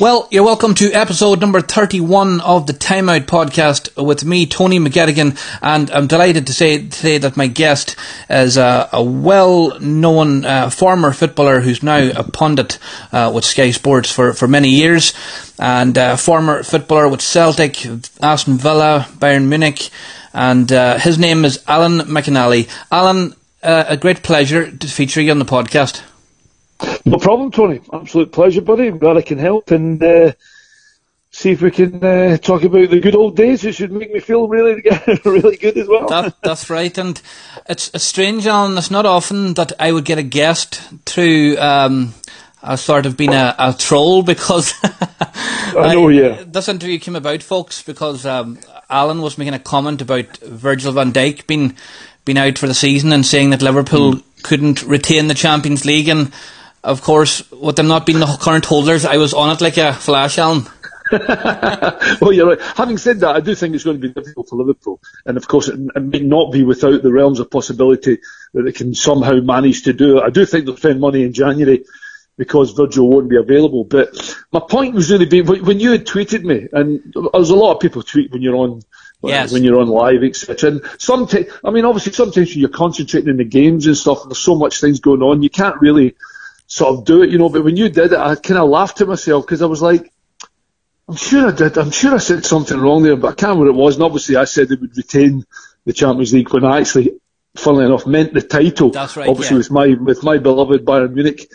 [0.00, 5.36] Well, you're welcome to episode number 31 of the Timeout podcast with me, Tony McGettigan,
[5.60, 7.96] and I'm delighted to say today that my guest
[8.30, 12.78] is a, a well-known uh, former footballer who's now a pundit
[13.10, 15.14] uh, with Sky Sports for, for many years,
[15.58, 17.84] and uh, former footballer with Celtic,
[18.22, 19.90] Aston Villa, Bayern Munich,
[20.32, 22.68] and uh, his name is Alan McInally.
[22.92, 26.04] Alan, uh, a great pleasure to feature you on the podcast.
[27.04, 27.80] No problem, Tony.
[27.92, 28.88] Absolute pleasure, buddy.
[28.88, 30.32] I'm glad I can help and uh,
[31.30, 33.64] see if we can uh, talk about the good old days.
[33.64, 34.82] It should make me feel really,
[35.24, 36.08] really good as well.
[36.08, 37.20] That, that's right, and
[37.68, 38.78] it's, it's strange, Alan.
[38.78, 41.58] It's not often that I would get a guest through.
[41.58, 42.14] Um,
[42.60, 46.42] a sort of been a, a troll because I know, yeah.
[46.44, 48.58] This interview came about, folks, because um,
[48.90, 51.76] Alan was making a comment about Virgil van Dijk being
[52.24, 54.42] being out for the season and saying that Liverpool mm.
[54.42, 56.32] couldn't retain the Champions League and
[56.88, 59.92] of course, with them not being the current holders, I was on it like a
[59.92, 60.66] flash, Alan.
[62.20, 62.60] well, you're right.
[62.60, 65.46] Having said that, I do think it's going to be difficult for Liverpool, and of
[65.46, 68.18] course, it, it may not be without the realms of possibility
[68.54, 70.24] that they can somehow manage to do it.
[70.24, 71.84] I do think they'll spend money in January
[72.36, 73.84] because Virgil won't be available.
[73.84, 74.08] But
[74.52, 77.80] my point was really being when you had tweeted me, and there's a lot of
[77.80, 78.82] people tweet when you're on.
[79.20, 79.52] Yes.
[79.52, 80.70] When you're on live, etc.
[80.70, 84.38] And sometimes, I mean, obviously, sometimes when you're concentrating in the games and stuff, there's
[84.38, 86.14] so much things going on, you can't really
[86.68, 87.48] sort of do it, you know.
[87.48, 90.12] But when you did it, I kind of laughed to myself because I was like,
[91.08, 91.76] I'm sure I did.
[91.76, 93.94] I'm sure I said something wrong there, but I can't remember what it was.
[93.96, 95.44] And obviously, I said they would retain
[95.84, 97.18] the Champions League when I actually,
[97.56, 98.90] funnily enough, meant the title.
[98.90, 99.26] That's right.
[99.28, 99.58] Obviously, yeah.
[99.58, 101.50] with my with my beloved Bayern Munich,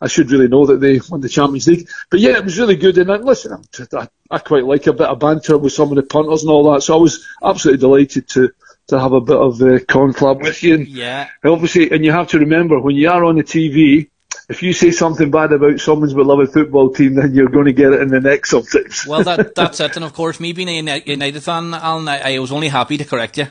[0.00, 1.88] I should really know that they won the Champions League.
[2.10, 2.96] But yeah, it was really good.
[2.96, 3.62] And I, listen,
[3.92, 6.72] I, I quite like a bit of banter with some of the punters and all
[6.72, 6.82] that.
[6.82, 8.52] So I was absolutely delighted to
[8.86, 10.74] to have a bit of uh, conflab with you.
[10.74, 11.28] And yeah.
[11.44, 14.08] Obviously, and you have to remember when you are on the TV
[14.48, 17.92] if you say something bad about someone's beloved football team, then you're going to get
[17.92, 19.06] it in the neck sometimes.
[19.06, 19.96] well, that, that's it.
[19.96, 23.04] And of course, me being a United fan, Alan, I, I was only happy to
[23.04, 23.46] correct you.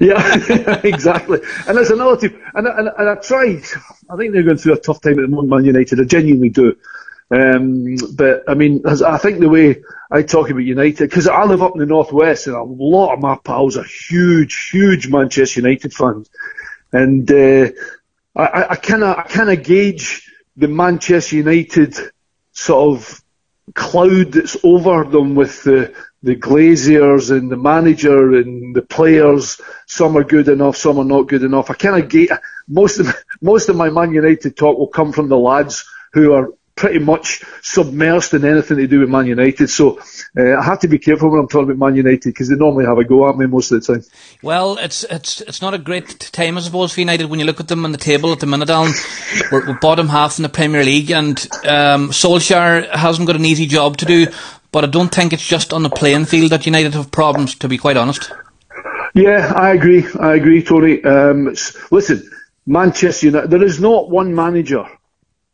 [0.00, 1.40] Yeah, exactly.
[1.66, 3.62] And there's another team, and, and, and I tried.
[4.10, 6.00] I think they're going through a tough time at the moment, Man United.
[6.00, 6.76] I genuinely do.
[7.30, 11.62] Um, but I mean, I think the way I talk about United, because I live
[11.62, 15.92] up in the northwest, and a lot of my pals are huge, huge Manchester United
[15.92, 16.30] fans,
[16.92, 17.70] and uh,
[18.36, 21.96] I, I kind of I kind of gauge the Manchester United
[22.52, 23.22] sort of
[23.74, 29.60] cloud that's over them with the the Glazers and the manager and the players.
[29.86, 31.70] Some are good enough, some are not good enough.
[31.70, 32.30] I kind of gauge
[32.68, 36.50] most of most of my Man United talk will come from the lads who are
[36.74, 39.68] pretty much submersed in anything to do with Man United.
[39.68, 40.00] So
[40.38, 42.84] uh, I have to be careful when I'm talking about Man United because they normally
[42.84, 44.04] have a go at me most of the time.
[44.42, 47.60] Well, it's it's it's not a great time, I suppose, for United when you look
[47.60, 48.68] at them on the table at the minute.
[48.68, 48.90] Down,
[49.50, 53.66] we're, we're bottom half in the Premier League, and um, Solskjaer hasn't got an easy
[53.66, 54.26] job to do.
[54.72, 57.68] But I don't think it's just on the playing field that United have problems, to
[57.68, 58.30] be quite honest.
[59.14, 60.06] Yeah, I agree.
[60.20, 61.02] I agree, Tony.
[61.02, 61.46] Um,
[61.90, 62.30] listen,
[62.66, 63.50] Manchester United.
[63.50, 64.86] There is not one manager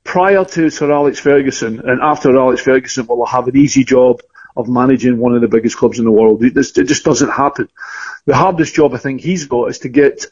[0.03, 4.21] prior to Sir Alex Ferguson and after Alex Ferguson will have an easy job
[4.57, 6.43] of managing one of the biggest clubs in the world.
[6.43, 7.69] It, it just doesn't happen.
[8.27, 10.27] The hardest job I think he's got is to get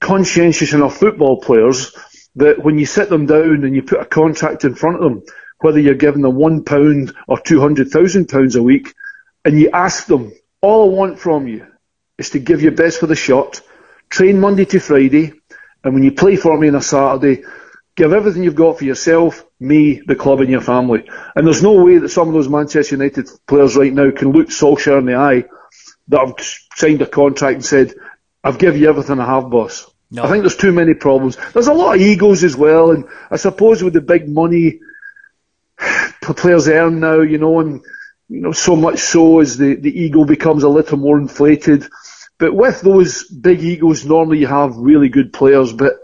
[0.00, 1.96] conscientious enough football players
[2.36, 5.22] that when you sit them down and you put a contract in front of them,
[5.60, 8.94] whether you're giving them one pound or two hundred thousand pounds a week,
[9.44, 11.66] and you ask them, all I want from you
[12.18, 13.60] is to give your best for the shot,
[14.08, 15.32] train Monday to Friday,
[15.84, 17.44] and when you play for me on a Saturday,
[17.94, 21.08] Give everything you've got for yourself, me, the club, and your family.
[21.36, 24.48] And there's no way that some of those Manchester United players right now can look
[24.48, 25.44] Solskjaer in the eye
[26.08, 26.34] that have
[26.74, 27.94] signed a contract and said,
[28.42, 29.90] I've given you everything I have, boss.
[30.10, 30.24] No.
[30.24, 31.36] I think there's too many problems.
[31.52, 34.80] There's a lot of egos as well, and I suppose with the big money
[36.20, 37.82] players earn now, you know, and
[38.28, 41.86] you know, so much so as the, the ego becomes a little more inflated.
[42.38, 45.94] But with those big egos, normally you have really good players, but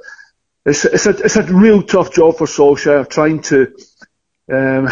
[0.68, 3.74] it's, it's, a, it's a real tough job for Solskjaer trying to
[4.52, 4.88] um,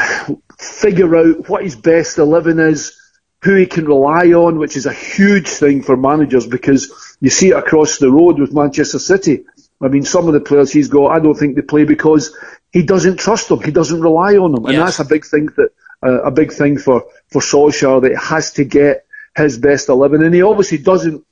[0.59, 2.99] figure out what his best 11 is,
[3.43, 7.51] who he can rely on, which is a huge thing for managers because you see
[7.51, 9.45] it across the road with Manchester City.
[9.81, 12.37] I mean, some of the players he's got, I don't think they play because
[12.73, 13.63] he doesn't trust them.
[13.63, 14.65] He doesn't rely on them.
[14.67, 15.71] And that's a big thing that,
[16.03, 19.07] uh, a big thing for, for Solskjaer that he has to get
[19.37, 20.23] his best 11.
[20.23, 21.25] And he obviously doesn't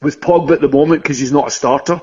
[0.00, 2.00] with Pogba at the moment because he's not a starter.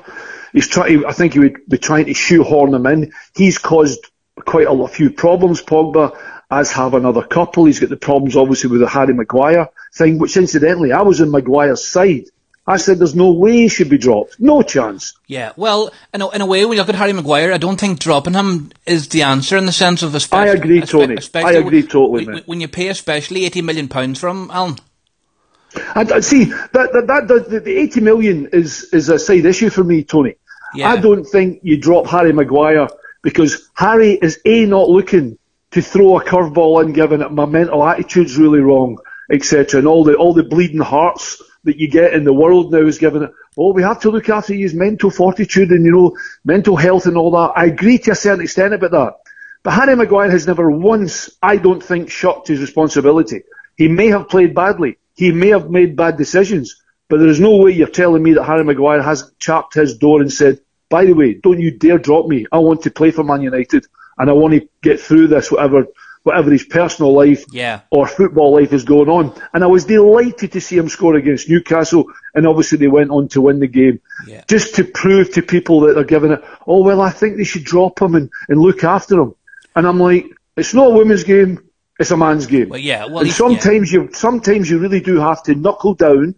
[0.52, 1.04] He's trying.
[1.04, 3.12] I think he would be trying to shoehorn him in.
[3.34, 4.06] He's caused
[4.36, 6.16] quite a few problems, Pogba,
[6.50, 7.64] as have another couple.
[7.64, 11.30] He's got the problems obviously with the Harry Maguire thing, which incidentally I was on
[11.30, 12.26] Maguire's side
[12.68, 14.40] I said there's no way he should be dropped.
[14.40, 15.14] No chance.
[15.28, 17.78] Yeah, well, in a, in a way, when you look at Harry Maguire, I don't
[17.78, 20.50] think dropping him is the answer in the sense of especially.
[20.50, 21.16] I agree, Tony.
[21.34, 24.76] I agree totally, when, when, you pay especially eighty million pounds for from Alan.
[25.94, 29.44] I, I uh, see that that, that the, the, eighty million is is a side
[29.44, 30.34] issue for me, Tony.
[30.74, 30.90] Yeah.
[30.90, 32.88] I don't think you drop Harry Maguire
[33.22, 35.38] because Harry is a not looking
[35.72, 38.98] to throw a curveball in, given that my mental attitude's really wrong,
[39.30, 39.78] etc.
[39.78, 42.98] And all the all the bleeding hearts that you get in the world now is
[42.98, 43.28] given.
[43.58, 47.16] Oh, we have to look after his mental fortitude and you know mental health and
[47.16, 47.52] all that.
[47.56, 49.14] I agree to a certain extent about that.
[49.62, 53.42] But Harry Maguire has never once, I don't think, shirked his responsibility.
[53.76, 54.98] He may have played badly.
[55.16, 56.80] He may have made bad decisions.
[57.08, 60.20] But there is no way you're telling me that Harry Maguire has chapped his door
[60.20, 62.46] and said, by the way, don't you dare drop me.
[62.50, 63.86] I want to play for Man United
[64.18, 65.86] and I want to get through this, whatever
[66.26, 67.82] whatever his personal life yeah.
[67.88, 69.32] or football life is going on.
[69.54, 73.28] And I was delighted to see him score against Newcastle, and obviously they went on
[73.28, 74.00] to win the game.
[74.26, 74.42] Yeah.
[74.48, 77.62] Just to prove to people that they're giving it, oh, well, I think they should
[77.62, 79.36] drop him and, and look after him.
[79.76, 80.26] And I'm like,
[80.56, 81.60] it's not a women's game,
[81.98, 82.68] it's a man's game.
[82.68, 84.00] Well, yeah, well, and sometimes yeah.
[84.00, 86.34] you sometimes you really do have to knuckle down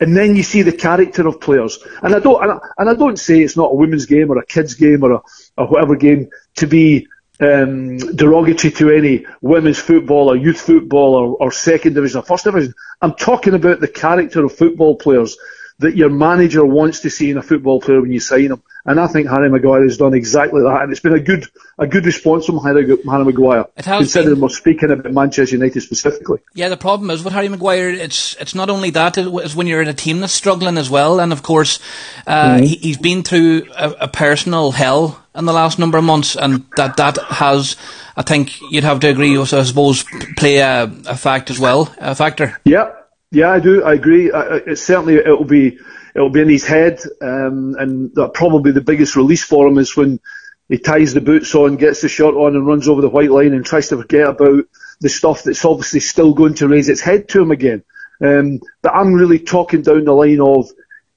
[0.00, 1.78] and then you see the character of players.
[2.02, 4.38] And I don't, and I, and I, don't say it's not a women's game or
[4.38, 5.22] a kids game or a,
[5.56, 7.08] or whatever game to be
[7.40, 12.44] um, derogatory to any women's football or youth football or, or second division or first
[12.44, 12.74] division.
[13.00, 15.36] I'm talking about the character of football players
[15.78, 18.62] that your manager wants to see in a football player when you sign him.
[18.86, 21.44] And I think Harry Maguire has done exactly that, and it's been a good
[21.76, 23.66] a good response from Harry, Harry Maguire.
[23.74, 24.42] considering been.
[24.42, 26.38] we're speaking about Manchester United specifically.
[26.54, 29.82] Yeah, the problem is with Harry Maguire, it's it's not only that; it's when you're
[29.82, 31.18] in a team that's struggling as well.
[31.18, 31.80] And of course,
[32.28, 32.64] uh, mm-hmm.
[32.64, 36.64] he, has been through a, a personal hell in the last number of months, and
[36.76, 37.74] that that has,
[38.16, 40.04] I think, you'd have to agree, with, I suppose,
[40.36, 42.56] play a, a fact as well, a factor.
[42.64, 42.92] Yeah,
[43.30, 43.82] yeah, I do.
[43.82, 44.30] I agree.
[44.32, 45.78] It certainly it'll be
[46.14, 49.96] it'll be in his head, um, and that probably the biggest release for him is
[49.96, 50.20] when
[50.68, 53.52] he ties the boots on, gets the shirt on, and runs over the white line
[53.52, 54.64] and tries to forget about
[55.00, 57.84] the stuff that's obviously still going to raise its head to him again.
[58.20, 60.70] Um, but I'm really talking down the line of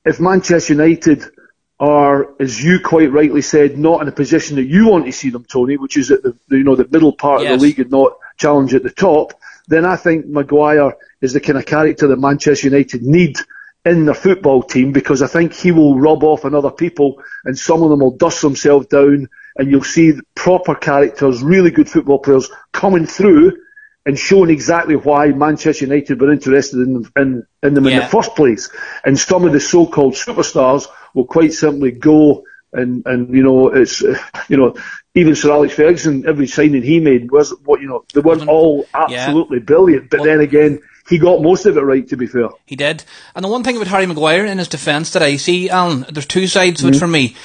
[0.04, 1.24] if Manchester United
[1.80, 5.30] are, as you quite rightly said, not in a position that you want to see
[5.30, 7.54] them, Tony, which is at the you know the middle part yes.
[7.54, 9.34] of the league and not challenge at the top,
[9.68, 13.38] then I think Maguire is the kind of character that Manchester United need
[13.86, 17.58] in their football team because I think he will rub off on other people and
[17.58, 22.20] some of them will dust themselves down and you'll see proper characters, really good football
[22.20, 23.58] players coming through
[24.06, 27.92] and showing exactly why Manchester United were interested in, in, in them yeah.
[27.92, 28.70] in the first place.
[29.04, 34.02] And some of the so-called superstars will quite simply go and, and, you know, it's,
[34.02, 34.76] you know,
[35.16, 38.86] even Sir Alex Ferguson, every signing he made was what, you know, they weren't all
[38.94, 39.64] absolutely yeah.
[39.64, 42.50] brilliant, but well, then again, he got most of it right, to be fair.
[42.66, 43.04] He did.
[43.36, 46.26] And the one thing about Harry Maguire in his defence that I see, Alan, there's
[46.26, 46.90] two sides mm-hmm.
[46.90, 47.36] of it for me.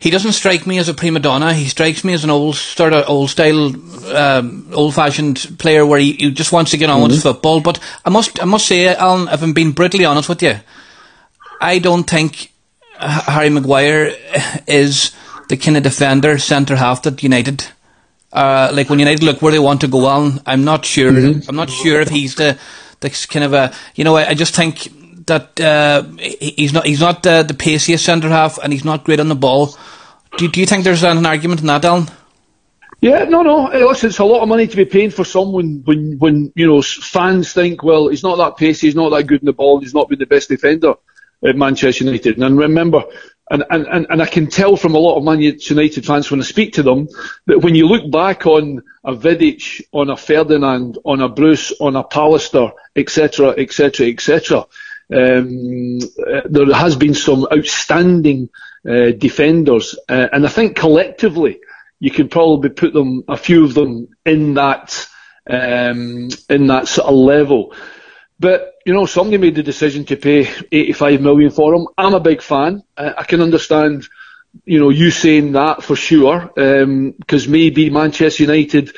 [0.00, 1.52] He doesn't strike me as a prima donna.
[1.54, 3.74] He strikes me as an old, sort of old style,
[4.14, 7.10] um, old fashioned player where he, he, just wants to get on mm-hmm.
[7.10, 7.60] with football.
[7.60, 10.56] But I must, I must say, Alan, if I'm being brutally honest with you,
[11.60, 12.52] I don't think
[12.98, 14.14] Harry Maguire
[14.66, 15.12] is
[15.48, 17.64] the kind of defender centre half that United.
[18.32, 21.10] Uh, like when United look where they want to go on, I'm not sure.
[21.10, 21.48] Mm-hmm.
[21.48, 22.58] I'm not sure if he's the
[23.00, 24.88] the kind of a you know I, I just think
[25.26, 29.20] that uh, he's not he's not the, the paciest centre half and he's not great
[29.20, 29.76] on the ball.
[30.36, 32.08] Do, do you think there's an argument in that, Alan?
[33.00, 33.70] Yeah, no, no.
[33.86, 36.82] Listen, it's a lot of money to be paying for someone when, when you know
[36.82, 39.94] fans think, well, he's not that pacey, he's not that good in the ball, he's
[39.94, 40.94] not been the best defender
[41.46, 42.38] at Manchester United.
[42.38, 43.04] And remember,
[43.50, 46.44] and, and, and I can tell from a lot of Man United fans when I
[46.44, 47.08] speak to them
[47.46, 51.96] that when you look back on a Vidic, on a Ferdinand, on a Bruce, on
[51.96, 54.66] a Pallister, etc., etc., etc.,
[55.08, 58.50] there has been some outstanding
[58.88, 61.60] uh, defenders, uh, and I think collectively
[62.00, 65.08] you could probably put them, a few of them, in that
[65.48, 67.74] um, in that sort of level.
[68.40, 71.88] But you know, somebody made the decision to pay 85 million for him.
[71.96, 72.82] I'm a big fan.
[72.96, 74.08] I can understand,
[74.64, 78.96] you know, you saying that for sure, because um, maybe Manchester United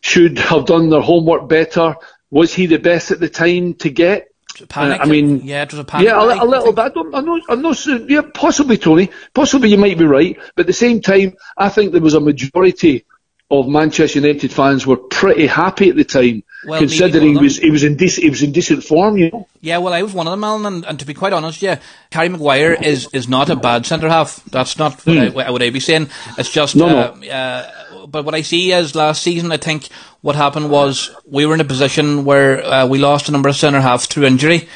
[0.00, 1.96] should have done their homework better.
[2.30, 4.28] Was he the best at the time to get?
[4.68, 5.00] Panic.
[5.00, 6.08] Uh, I mean, yeah, it was a panic.
[6.08, 6.82] Yeah, a, a little bit.
[6.82, 9.10] I don't, I'm not, I'm not, yeah, possibly, Tony.
[9.34, 10.38] Possibly you might be right.
[10.54, 13.04] But at the same time, I think there was a majority
[13.48, 17.70] of Manchester United fans were pretty happy at the time, well, considering he was he
[17.70, 19.46] was in decent he was in decent form, you know.
[19.60, 21.78] Yeah, well, I was one of them, Alan, and, and to be quite honest, yeah,
[22.10, 24.44] Harry Maguire is, is not a bad centre half.
[24.46, 25.40] That's not what, mm.
[25.40, 26.08] I, what I be saying.
[26.36, 27.28] It's just no, uh, no.
[27.28, 29.88] Uh, but what I see is last season, I think
[30.22, 33.56] what happened was we were in a position where uh, we lost a number of
[33.56, 34.68] centre halves through injury.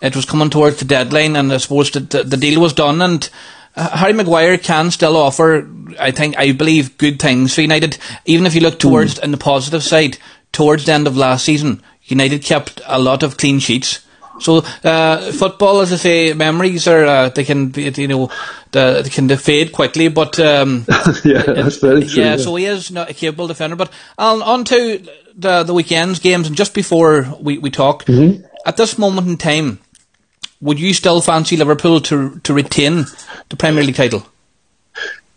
[0.00, 3.00] it was coming towards the deadline, and I suppose the, the, the deal was done,
[3.00, 3.28] and
[3.76, 7.98] Harry Maguire can still offer, I think, I believe, good things for United.
[8.24, 9.24] Even if you look towards, mm.
[9.24, 10.18] in the positive side,
[10.52, 14.00] towards the end of last season, United kept a lot of clean sheets.
[14.40, 18.30] So uh, football, as I say, memories are uh, they can be, you know
[18.72, 20.86] the, they can fade quickly, but um,
[21.24, 22.22] yeah, that's very true.
[22.22, 23.76] Yeah, yeah, so he is not a capable defender.
[23.76, 28.44] But on, on to the the weekends games, and just before we we talk, mm-hmm.
[28.66, 29.78] at this moment in time,
[30.64, 33.04] would you still fancy Liverpool to to retain
[33.50, 34.26] the Premier League title?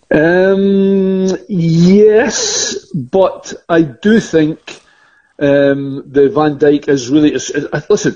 [0.10, 4.82] Um, yes, but I do think
[5.38, 7.32] um, the Van Dijk is really.
[7.90, 8.16] listen,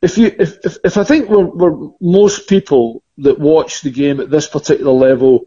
[0.00, 4.20] if you if, if, if I think we're, we're, most people that watch the game
[4.20, 5.44] at this particular level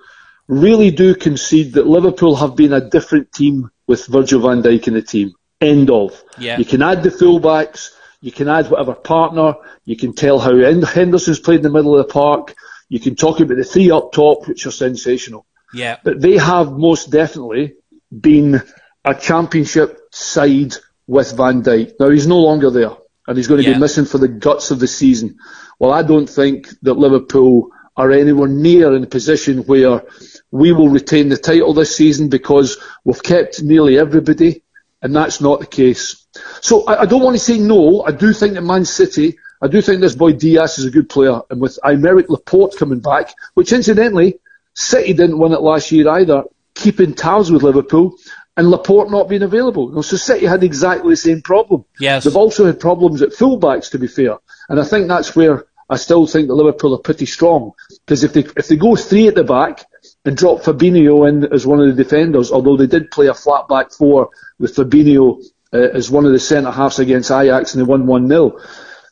[0.47, 4.93] really do concede that Liverpool have been a different team with Virgil van Dijk in
[4.93, 5.33] the team.
[5.61, 6.21] End of.
[6.37, 6.57] Yeah.
[6.57, 7.94] You can add the fullbacks,
[8.25, 9.53] you can add whatever partner,
[9.85, 12.55] you can tell how Henderson's played in the middle of the park,
[12.89, 15.45] you can talk about the three up top, which are sensational.
[15.75, 15.97] Yeah.
[16.03, 17.75] But they have most definitely
[18.09, 18.63] been
[19.03, 20.73] a championship side
[21.05, 21.99] with Van Dijk.
[21.99, 22.93] Now he's no longer there
[23.27, 23.75] and he's going to yeah.
[23.75, 25.37] be missing for the guts of the season.
[25.77, 30.01] Well, I don't think that Liverpool are anywhere near in a position where
[30.49, 34.63] we will retain the title this season because we've kept nearly everybody,
[35.01, 36.25] and that's not the case.
[36.61, 38.03] So I, I don't want to say no.
[38.03, 41.09] I do think that Man City, I do think this boy Dias is a good
[41.09, 44.39] player, and with Aymeric Laporte coming back, which incidentally,
[44.73, 48.15] City didn't win it last year either, keeping tabs with Liverpool,
[48.57, 50.01] and Laporte not being available.
[50.01, 51.85] so City had exactly the same problem.
[51.99, 52.23] Yes.
[52.23, 54.37] They've also had problems at fullbacks, to be fair.
[54.69, 57.73] And I think that's where I still think that Liverpool are pretty strong.
[57.89, 59.85] Because if they, if they go three at the back
[60.25, 63.67] and drop Fabinho in as one of the defenders, although they did play a flat
[63.67, 64.29] back four
[64.59, 68.59] with Fabinho uh, as one of the centre halves against Ajax and they won 1-0,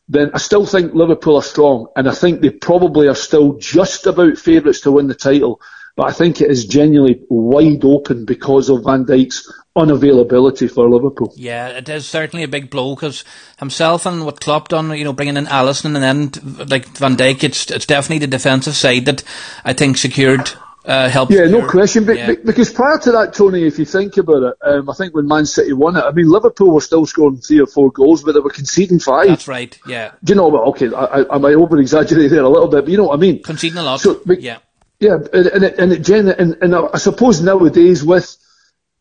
[0.10, 1.88] then I still think Liverpool are strong.
[1.96, 5.62] And I think they probably are still just about favourites to win the title.
[5.96, 11.32] But I think it is genuinely wide open because of Van Dijk's unavailability for Liverpool.
[11.36, 13.24] Yeah, it is certainly a big blow because
[13.60, 17.43] himself and what Klopp done, you know, bringing in Alisson and then like Van Dijk,
[17.43, 19.24] it's it's definitely the defensive side that
[19.63, 20.51] I think secured
[20.86, 21.28] uh.
[21.30, 22.06] Yeah, no question.
[22.06, 22.34] But, yeah.
[22.44, 25.46] Because prior to that, Tony, if you think about it, um, I think when Man
[25.46, 28.40] City won it, I mean, Liverpool were still scoring three or four goals, but they
[28.40, 29.28] were conceding five.
[29.28, 29.78] That's right.
[29.88, 30.12] Yeah.
[30.24, 30.68] Do you know what?
[30.70, 33.16] Okay, I, I, I might over exaggerate there a little bit, but you know what
[33.16, 33.44] I mean.
[33.44, 34.02] Conceding a lot.
[34.02, 34.60] So, but, yeah.
[35.00, 35.92] Yeah, and and it, and,
[36.30, 38.38] it, and, and I suppose nowadays with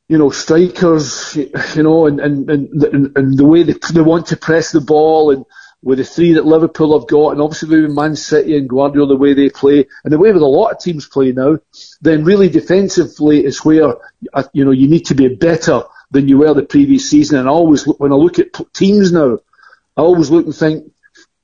[0.09, 4.37] you know strikers, you know, and and, and, and the way they they want to
[4.37, 5.45] press the ball and
[5.83, 9.17] with the three that Liverpool have got, and obviously with Man City and Guardiola, the
[9.17, 11.59] way they play, and the way with a lot of teams play now,
[12.01, 13.97] then really defensively is where
[14.33, 17.39] uh, you know you need to be better than you were the previous season.
[17.39, 19.39] And I always, when I look at teams now,
[19.97, 20.93] I always look and think,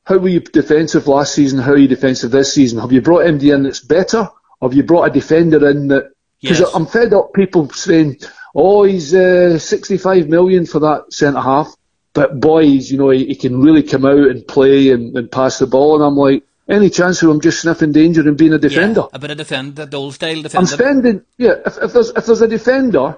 [0.04, 1.58] how were you defensive last season?
[1.58, 2.78] How are you defensive this season?
[2.78, 4.28] Have you brought MD in that's better?
[4.62, 6.12] Have you brought a defender in that?
[6.40, 6.70] Because yes.
[6.74, 8.20] I'm fed up people saying,
[8.54, 11.74] "Oh, he's uh, 65 million for that centre half,"
[12.18, 15.58] but boys, you know, he, he, can really come out and play and, and pass
[15.58, 18.58] the ball, and I'm like, any chance of him just sniffing danger and being a
[18.58, 19.02] defender?
[19.02, 20.58] Yeah, a bit of defender, the old style defender.
[20.58, 21.54] I'm spending, yeah.
[21.64, 23.16] If, if there's if there's a defender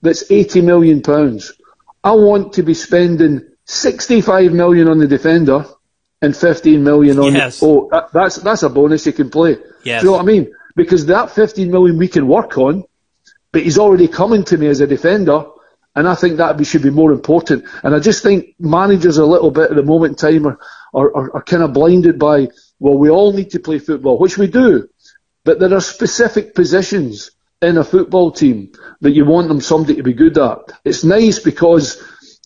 [0.00, 1.52] that's 80 million pounds,
[2.02, 5.66] I want to be spending 65 million on the defender
[6.22, 7.34] and 15 million on.
[7.34, 7.60] Yes.
[7.60, 9.58] The, oh, that, that's that's a bonus he can play.
[9.82, 10.00] Yes.
[10.00, 10.52] Do you know what I mean?
[10.78, 12.84] because that 15 million we can work on,
[13.52, 15.44] but he's already coming to me as a defender,
[15.98, 17.64] and I think that should be more important.
[17.82, 20.58] And I just think managers a little bit at the moment in time are,
[20.94, 24.38] are, are, are kind of blinded by, well, we all need to play football, which
[24.38, 24.88] we do,
[25.44, 30.04] but there are specific positions in a football team that you want them somebody to
[30.04, 30.58] be good at.
[30.84, 32.00] It's nice because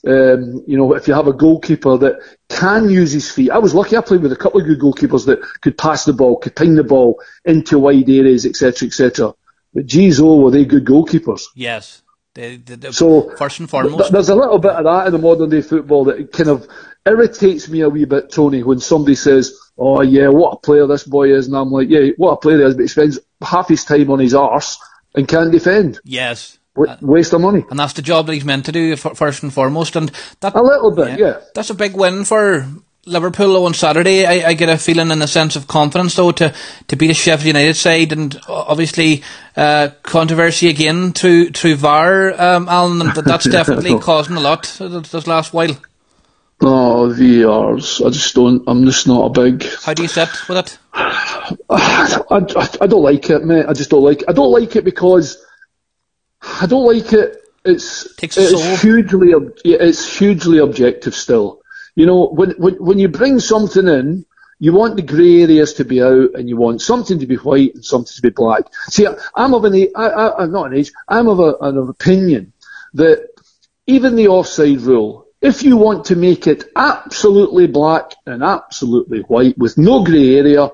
[0.07, 3.51] um, you know, if you have a goalkeeper that can use his feet.
[3.51, 6.13] I was lucky I played with a couple of good goalkeepers that could pass the
[6.13, 9.35] ball, could ping the ball into wide areas, etc., etc.
[9.75, 11.43] But geez, oh, were they good goalkeepers?
[11.55, 12.03] Yes.
[12.35, 15.13] They, they, they, so first and foremost, th- there's a little bit of that in
[15.13, 16.67] the modern day football that kind of
[17.05, 21.05] irritates me a wee bit, Tony, when somebody says, "Oh yeah, what a player this
[21.05, 23.69] boy is," and I'm like, "Yeah, what a player he is," but he spends half
[23.69, 24.79] his time on his arse
[25.15, 26.01] and can't defend.
[26.05, 27.65] Yes, W- uh, waste of money.
[27.69, 29.95] And that's the job that he's meant to do first and foremost.
[29.95, 30.11] And
[30.41, 31.27] that a little bit, yeah.
[31.27, 31.41] yeah.
[31.55, 32.67] That's a big win for
[33.05, 34.25] Liverpool on Saturday.
[34.27, 36.55] I, I, get a feeling and a sense of confidence though to
[36.87, 39.25] to beat a Sheffield United side, and obviously
[39.57, 43.01] uh, controversy again through through VAR, um, Alan.
[43.01, 45.77] And that's definitely causing a lot this last while.
[46.61, 48.01] Oh, VARs.
[48.03, 48.63] I just don't.
[48.69, 49.67] I'm just not a big.
[49.83, 50.79] How do you sit with it?
[50.95, 53.67] I, I, I don't like it, mate.
[53.69, 54.23] I just don't like.
[54.23, 54.29] It.
[54.29, 55.45] I don't like it because
[56.41, 57.39] I don't like it.
[57.65, 59.33] It's it's hugely
[59.65, 61.62] it's hugely objective still.
[61.95, 64.25] You know, when when when you bring something in,
[64.59, 67.75] you want the grey areas to be out, and you want something to be white
[67.75, 68.65] and something to be black.
[68.89, 70.93] See, I'm of an I, I, I'm not an age.
[71.09, 72.53] I'm of a, an opinion
[72.95, 73.29] that
[73.87, 79.59] even the offside rule, if you want to make it absolutely black and absolutely white
[79.59, 80.71] with no grey area,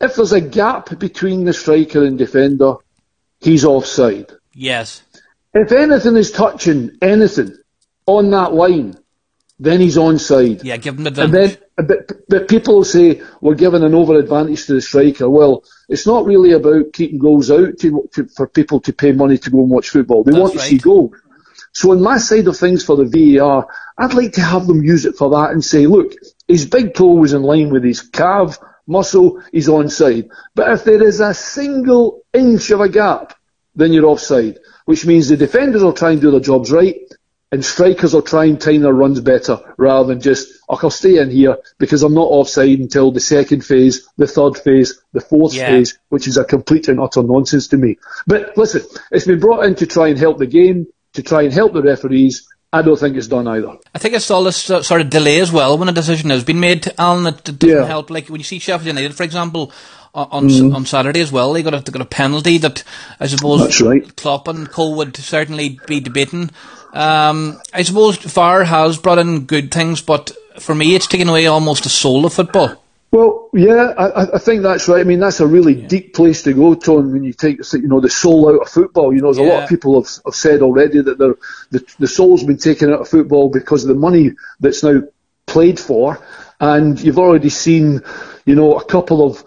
[0.00, 2.76] if there's a gap between the striker and defender,
[3.40, 4.32] he's offside.
[4.52, 5.02] Yes.
[5.52, 7.56] If anything is touching anything
[8.06, 8.96] on that line,
[9.58, 10.62] then he's onside.
[10.64, 14.18] Yeah, give him the And then, uh, but, but people say we're giving an over
[14.18, 15.28] advantage to the striker.
[15.30, 19.38] Well, it's not really about keeping goals out to, to, for people to pay money
[19.38, 20.24] to go and watch football.
[20.24, 20.62] They That's want right.
[20.62, 21.14] to see goals.
[21.72, 23.04] So on my side of things for the
[23.38, 26.12] VAR, I'd like to have them use it for that and say, look,
[26.48, 30.30] his big toe was in line with his calf muscle, he's onside.
[30.54, 33.34] But if there is a single inch of a gap,
[33.74, 36.96] then you're offside, which means the defenders will try and do their jobs right,
[37.52, 41.18] and strikers will try and time their runs better rather than just, oh, I'll stay
[41.18, 45.54] in here because I'm not offside until the second phase, the third phase, the fourth
[45.54, 45.68] yeah.
[45.68, 47.98] phase, which is a complete and utter nonsense to me.
[48.26, 51.52] But listen, it's been brought in to try and help the game, to try and
[51.52, 52.48] help the referees.
[52.72, 53.76] I don't think it's done either.
[53.94, 56.60] I think it's all this sort of delay as well when a decision has been
[56.60, 57.26] made, Alan.
[57.26, 57.86] It doesn't yeah.
[57.86, 58.10] help.
[58.10, 59.72] Like when you see Sheffield United, for example,
[60.12, 60.74] on mm.
[60.74, 62.82] on Saturday as well, they got a, they got a penalty that
[63.20, 64.16] I suppose That's right.
[64.16, 66.50] Klopp and Co would certainly be debating.
[66.96, 71.46] Um, I suppose VAR has brought in good things, but for me, it's taken away
[71.46, 72.82] almost the soul of football.
[73.10, 75.00] Well, yeah, I, I think that's right.
[75.00, 75.88] I mean, that's a really yeah.
[75.88, 79.14] deep place to go, Tom, when you take you know the soul out of football.
[79.14, 79.52] You know, there's yeah.
[79.52, 81.36] a lot of people have, have said already that the
[81.98, 85.02] the soul's been taken out of football because of the money that's now
[85.46, 86.18] played for,
[86.60, 88.00] and you've already seen,
[88.46, 89.44] you know, a couple of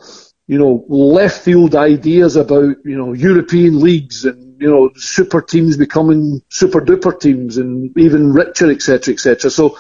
[0.48, 5.78] you know left field ideas about you know European leagues and you know super teams
[5.78, 9.50] becoming super duper teams and even richer, etc., etc.
[9.50, 9.78] So,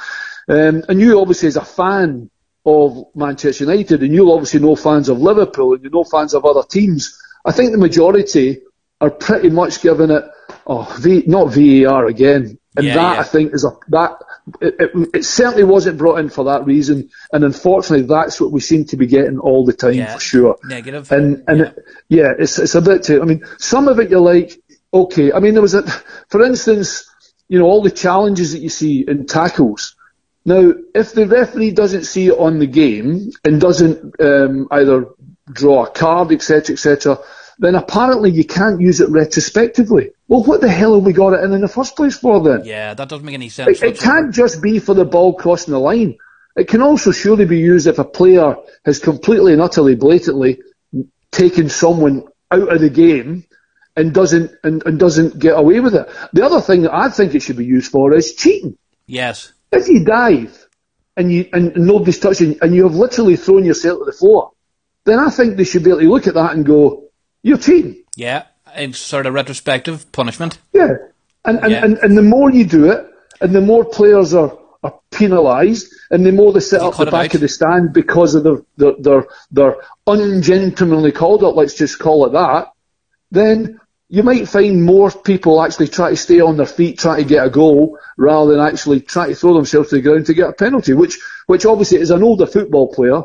[0.47, 2.29] um, and you obviously as a fan
[2.65, 6.45] of Manchester United, and you'll obviously know fans of Liverpool, and you know fans of
[6.45, 7.21] other teams.
[7.45, 8.61] I think the majority
[9.01, 10.23] are pretty much giving it,
[10.67, 13.19] oh, v, not VAR again, and yeah, that yeah.
[13.19, 14.17] I think is a that
[14.61, 18.59] it, it, it, certainly wasn't brought in for that reason, and unfortunately, that's what we
[18.59, 20.13] seem to be getting all the time yeah.
[20.13, 20.57] for sure.
[20.63, 21.65] Negative, and and yeah.
[21.65, 23.21] It, yeah, it's it's a bit too.
[23.21, 24.58] I mean, some of it you're like,
[24.93, 25.31] okay.
[25.31, 25.83] I mean, there was a,
[26.29, 27.09] for instance,
[27.47, 29.95] you know, all the challenges that you see in tackles.
[30.45, 35.07] Now, if the referee doesn't see it on the game and doesn't um, either
[35.51, 37.19] draw a card, etc., etc.,
[37.59, 40.11] then apparently you can't use it retrospectively.
[40.29, 42.63] Well, what the hell have we got it in in the first place for then?
[42.63, 43.81] Yeah, that doesn't make any sense.
[43.81, 46.17] It, it can't just be for the ball crossing the line.
[46.55, 50.59] It can also surely be used if a player has completely and utterly, blatantly
[51.31, 53.45] taken someone out of the game
[53.99, 56.07] and doesn't and, and doesn't get away with it.
[56.33, 58.77] The other thing that I think it should be used for is cheating.
[59.05, 59.51] Yes.
[59.71, 60.67] If you dive
[61.17, 64.51] and you and nobody's touching and you have literally thrown yourself to the floor,
[65.05, 67.03] then I think they should be able to look at that and go,
[67.43, 68.43] "You're cheating." Yeah,
[68.75, 70.57] it's sort of retrospective punishment.
[70.73, 70.93] Yeah,
[71.45, 71.85] and and, Yeah.
[71.85, 73.05] and, and the more you do it,
[73.41, 77.31] and the more players are, are penalised, and the more they sit up the back
[77.31, 77.35] out.
[77.35, 79.75] of the stand because of their their their, their
[80.07, 82.71] ungentlemanly conduct, let's just call it that,
[83.31, 87.23] then you might find more people actually try to stay on their feet, try to
[87.27, 90.49] get a goal, rather than actually try to throw themselves to the ground to get
[90.49, 93.21] a penalty, which, which obviously is an older football player,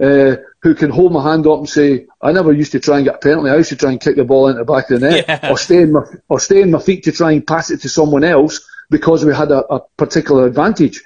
[0.00, 3.04] uh, who can hold my hand up and say, I never used to try and
[3.04, 5.00] get a penalty, I used to try and kick the ball into the back of
[5.00, 5.50] the net, Yeah.
[5.50, 7.88] or stay in my, or stay in my feet to try and pass it to
[7.88, 11.02] someone else because we had a, a particular advantage.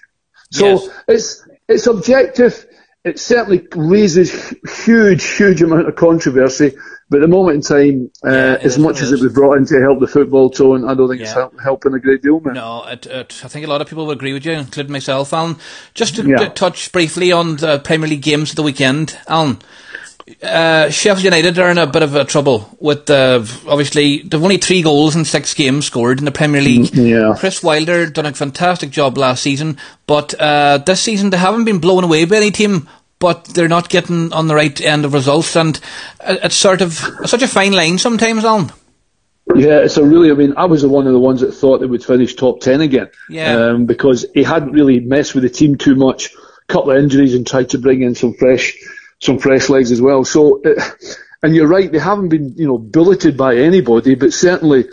[0.50, 0.88] So Yes.
[1.08, 2.66] it's, it's objective,
[3.02, 4.50] it certainly raises
[4.84, 6.74] huge, huge amount of controversy.
[7.12, 9.66] But at the moment in time, uh, Yeah, as much as it was brought in
[9.66, 12.54] to help the football tone, I don't think it's help, helping a great deal, man.
[12.54, 15.34] No, it, it, I think a lot of people would agree with you, including myself,
[15.34, 15.56] Alan.
[15.92, 16.36] Just to, Yeah.
[16.38, 19.58] to touch briefly on the Premier League games of the weekend, Alan.
[20.42, 24.56] Uh, Sheffield United are in a bit of a trouble with uh, obviously they've only
[24.56, 26.92] three goals in six games scored in the Premier League.
[26.92, 27.34] Mm, yeah.
[27.38, 31.80] Chris Wilder done a fantastic job last season, but uh, this season they haven't been
[31.80, 32.88] blown away by any team.
[33.22, 35.78] But they're not getting on the right end of results, and
[36.20, 36.92] it's sort of
[37.24, 38.72] such a fine line sometimes, Alan.
[39.54, 40.32] Yeah, it's a really.
[40.32, 42.60] I mean, I was the one of the ones that thought they would finish top
[42.60, 43.10] ten again.
[43.28, 43.54] Yeah.
[43.54, 46.34] Um, because he hadn't really messed with the team too much.
[46.66, 48.76] Couple of injuries and tried to bring in some fresh,
[49.20, 50.24] some fresh legs as well.
[50.24, 50.82] So, uh,
[51.44, 54.86] and you're right, they haven't been, you know, bulleted by anybody, but certainly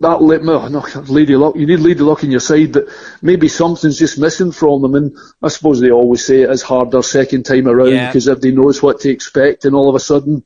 [0.00, 2.86] that let me, oh, no, Lady Luck, you need Lady Luck in your side, but
[3.20, 4.94] maybe something's just missing from them.
[4.94, 8.06] And I suppose they always say it is harder second time around Yeah.
[8.08, 10.44] because everybody knows what to expect, and all of a sudden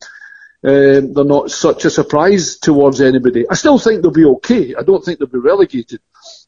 [0.64, 3.44] um, they're not such a surprise towards anybody.
[3.50, 4.74] I still think they'll be okay.
[4.74, 6.00] I don't think they'll be relegated.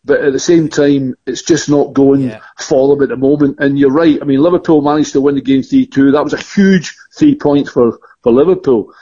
[0.06, 2.40] but at the same time, it's just not going Yeah.
[2.58, 3.56] for them at the moment.
[3.58, 4.18] And you're right.
[4.20, 6.12] I mean, Liverpool managed to win the game 3-2.
[6.12, 8.92] That was a huge three points for, for Liverpool.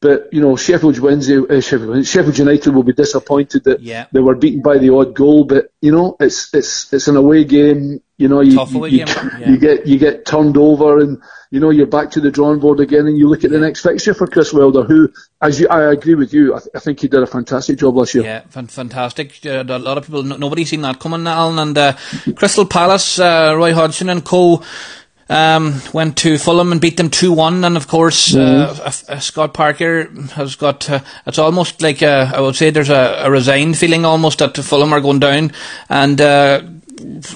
[0.00, 4.06] But, you know, Sheffield Wednesday, uh, Sheffield, Sheffield United will be disappointed that Yeah.
[4.12, 5.44] they were beaten by the odd goal.
[5.44, 8.02] But, you know, it's, it's, it's an away game.
[8.18, 9.50] You know, you, away you, yeah.
[9.50, 11.18] you get, you get turned over and,
[11.50, 13.82] you know, you're back to the drawing board again and you look at the next
[13.82, 17.00] fixture for Chris Wilder, who, as you, I agree with you, I, th- I think
[17.00, 18.24] he did a fantastic job last year.
[18.24, 19.38] Yeah, fan- fantastic.
[19.44, 21.58] Uh, a lot of people, no, nobody's seen that coming, Alan.
[21.58, 21.92] And uh,
[22.36, 24.62] Crystal Palace, uh, Roy Hodgson and co.
[25.28, 29.54] Um, went to Fulham and beat them 2-1 and of course uh, uh, uh, Scott
[29.54, 33.76] Parker has got uh, it's almost like uh, I would say there's a, a resigned
[33.76, 35.50] feeling almost that Fulham are going down
[35.88, 36.62] and uh,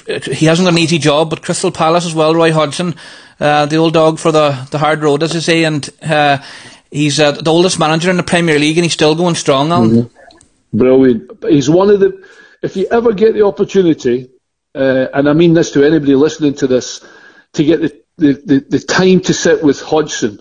[0.07, 2.95] he hasn't got an easy job but Crystal Palace as well Roy Hodgson
[3.41, 6.39] uh, the old dog for the, the hard road as I say and uh,
[6.93, 10.09] he's uh, the oldest manager in the Premier League and he's still going strong Alan
[10.73, 11.45] Brilliant.
[11.49, 12.25] He's one of the.
[12.63, 14.31] If you ever get the opportunity,
[14.75, 17.05] uh, and I mean this to anybody listening to this,
[17.55, 20.41] to get the, the, the, the time to sit with Hodgson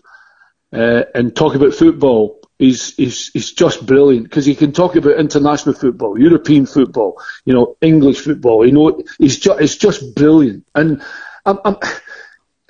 [0.74, 5.17] uh, and talk about football, is, he's, he's just brilliant because he can talk about
[5.17, 8.65] international football, European football, you know, English football.
[8.65, 10.65] You know, he's just, it's just brilliant.
[10.76, 11.02] And
[11.45, 11.78] I'm, I'm,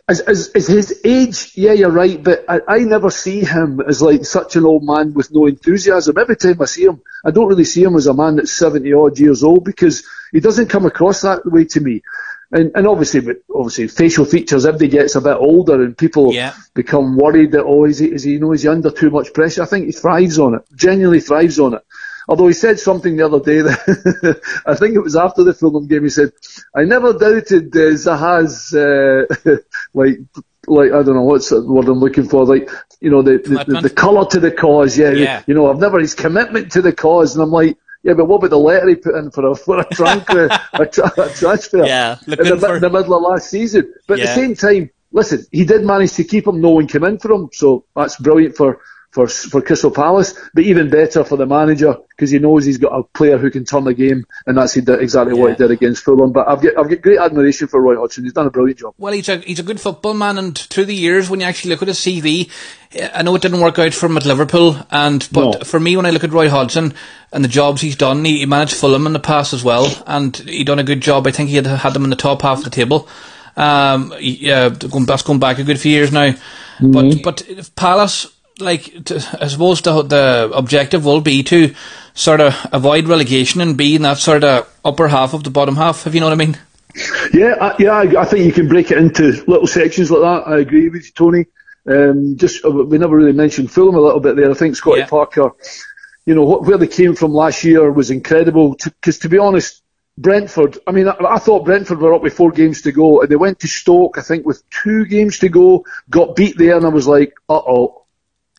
[0.08, 4.02] as, as, as his age, yeah, you're right, but I, I never see him as
[4.02, 6.18] like such an old man with no enthusiasm.
[6.18, 8.94] Every time I see him, I don't really see him as a man that's 70
[8.94, 12.02] odd years old because he doesn't come across that way to me.
[12.52, 13.22] And, and obviously,
[13.54, 16.54] obviously, facial features, everybody gets a bit older and people Yeah.
[16.74, 19.34] become worried that, oh, is he, is he, you know, is he under too much
[19.34, 19.62] pressure?
[19.62, 21.82] I think he thrives on it, genuinely thrives on it.
[22.28, 25.88] Although he said something the other day that I think it was after the Fulham
[25.88, 26.04] game.
[26.04, 26.32] He said,
[26.76, 29.26] "I never doubted uh, Zaha's uh,
[29.96, 30.20] like
[30.68, 32.46] like I don't know what's the word I'm looking for.
[32.46, 32.70] Like
[33.02, 34.96] you know the the, the, the colour to the cause.
[34.96, 35.42] Yeah, Yeah.
[35.48, 37.36] you know I've never his commitment to the cause.
[37.36, 39.80] And I'm like, yeah, but what about the letter he put in for a for
[39.80, 41.86] a, transfer uh, a, tra- a transfer?
[41.86, 43.94] Yeah, in the, for- the middle of last season.
[44.08, 46.62] But at the same time, listen, he did manage to keep him.
[46.62, 48.82] No one came in for him, so that's brilliant for.
[49.12, 52.92] For, for Crystal Palace, but even better for the manager because he knows he's got
[52.92, 56.32] a player who can turn the game, and that's exactly what he did against Fulham.
[56.32, 58.24] But I've got I've got great admiration for Roy Hodgson.
[58.24, 58.94] He's done a brilliant job.
[59.00, 61.72] Well, he's a he's a good football man, and through the years, when you actually
[61.72, 62.52] look at his CV,
[63.12, 65.60] I know it didn't work out for him at Liverpool, and but No.
[65.66, 66.94] for me, when I look at Roy Hodgson
[67.34, 70.38] and the jobs he's done, he, he managed Fulham in the past as well, and
[70.38, 71.26] he done a good job.
[71.26, 73.08] I think he had had them in the top half of the table.
[73.58, 76.36] Um, yeah, going, that's going back a good few years now,
[76.80, 78.28] but but if Palace.
[78.60, 81.74] Like, to, I suppose the the objective will be to
[82.14, 85.76] sort of avoid relegation and be in that sort of upper half of the bottom
[85.76, 86.06] half.
[86.06, 86.58] If you know what I mean?
[87.34, 90.52] Yeah, I, yeah, I, I think you can break it into little sections like that.
[90.52, 91.46] I agree with you, Tony.
[91.88, 94.52] Um, just uh, we never really mentioned Fulham a little bit there.
[94.52, 95.08] I think Scotty Yeah.
[95.08, 95.52] Parker,
[96.26, 98.76] you know, what, where they came from last year was incredible.
[98.84, 99.82] Because to, be honest,
[100.18, 100.78] Brentford.
[100.86, 103.38] I mean, I, I thought Brentford were up with four games to go, and they
[103.38, 104.18] went to Stoke.
[104.18, 107.62] I think with two games to go, got beat there, and I was like, uh
[107.66, 107.99] oh.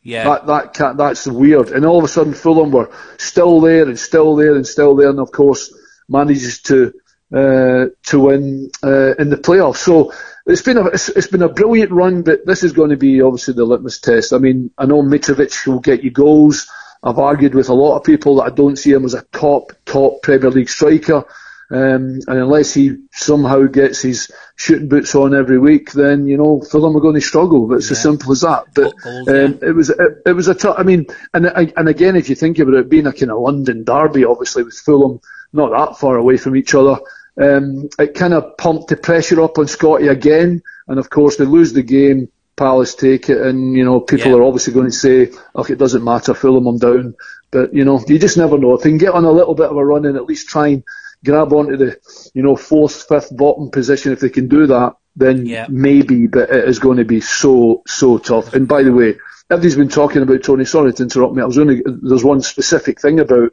[0.02, 0.24] Yeah.
[0.24, 1.70] That that can't, that's weird.
[1.70, 5.10] And all of a sudden, Fulham were still there and still there and still there,
[5.10, 5.74] and of course
[6.08, 6.92] manages to
[7.32, 9.76] uh, to win uh, in the playoffs.
[9.76, 10.12] So
[10.46, 13.20] it's been a it's, it's been a brilliant run, but this is going to be
[13.20, 14.32] obviously the litmus test.
[14.32, 16.70] I mean, I know Mitrovic will get you goals.
[17.02, 19.72] I've argued with a lot of people that I don't see him as a top
[19.84, 21.24] top Premier League striker.
[21.70, 26.60] Um, and unless he somehow gets his shooting boots on every week, then you know
[26.60, 27.68] Fulham are going to struggle.
[27.68, 28.64] But it's as simple as that.
[28.74, 29.44] But Goals, yeah.
[29.44, 30.76] um, it was it, it was a tough.
[30.78, 33.84] I mean, and and again, if you think about it being a kind of London
[33.84, 35.20] derby, obviously with Fulham
[35.52, 36.98] not that far away from each other,
[37.40, 40.62] um, it kind of pumped the pressure up on Scotty again.
[40.88, 42.28] And of course, they lose the game.
[42.56, 44.36] Palace take it, and you know people Yeah.
[44.36, 47.14] are obviously going to say, "Look, it doesn't matter, Fulham, I'm down."
[47.50, 48.74] But you know, you just never know.
[48.74, 50.68] If they can get on a little bit of a run and at least try
[50.68, 50.82] and
[51.24, 51.96] grab onto the,
[52.34, 55.66] you know, fourth, fifth, bottom position, if they can do that, then Yeah.
[55.68, 56.26] maybe.
[56.26, 58.54] But it is going to be so so tough.
[58.54, 59.16] And by the way,
[59.50, 60.64] everybody's been talking about Tony.
[60.64, 61.42] Sorry to interrupt me.
[61.42, 63.52] I was only there's one specific thing about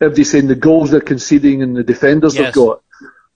[0.00, 2.44] everybody saying the goals they're conceding and the defenders Yes.
[2.46, 2.82] they've got.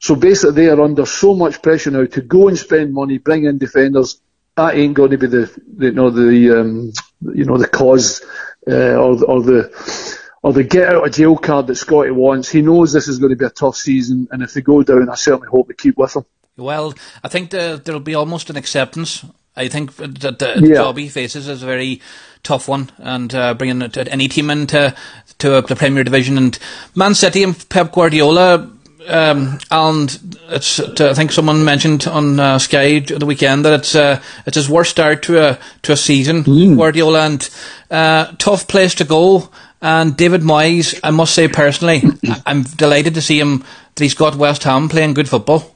[0.00, 3.44] So basically, they are under so much pressure now to go and spend money, bring
[3.44, 4.20] in defenders.
[4.56, 6.92] That ain't going to be the, the you know the um,
[7.34, 8.22] you know the cause
[8.68, 12.48] uh, or or the or the get out of jail card that Scotty wants.
[12.48, 15.08] He knows this is going to be a tough season, and if they go down,
[15.08, 16.24] I certainly hope they keep with him.
[16.56, 19.24] Well, I think the, there'll be almost an acceptance.
[19.56, 20.74] I think that the Yeah.
[20.76, 22.00] job he faces is a very
[22.42, 24.94] tough one, and uh, bringing any team into
[25.38, 26.58] to the Premier Division and
[26.94, 28.70] Man City and Pep Guardiola.
[29.08, 34.20] Um, and it's, I think someone mentioned on uh, Sky the weekend that it's uh,
[34.46, 36.42] it's his worst start to a to a season.
[36.76, 37.50] Guardiola and
[37.90, 39.48] uh, tough place to go.
[39.80, 42.02] And David Moyes, I must say personally,
[42.46, 43.64] I'm delighted to see him
[43.94, 45.74] that he's got West Ham playing good football.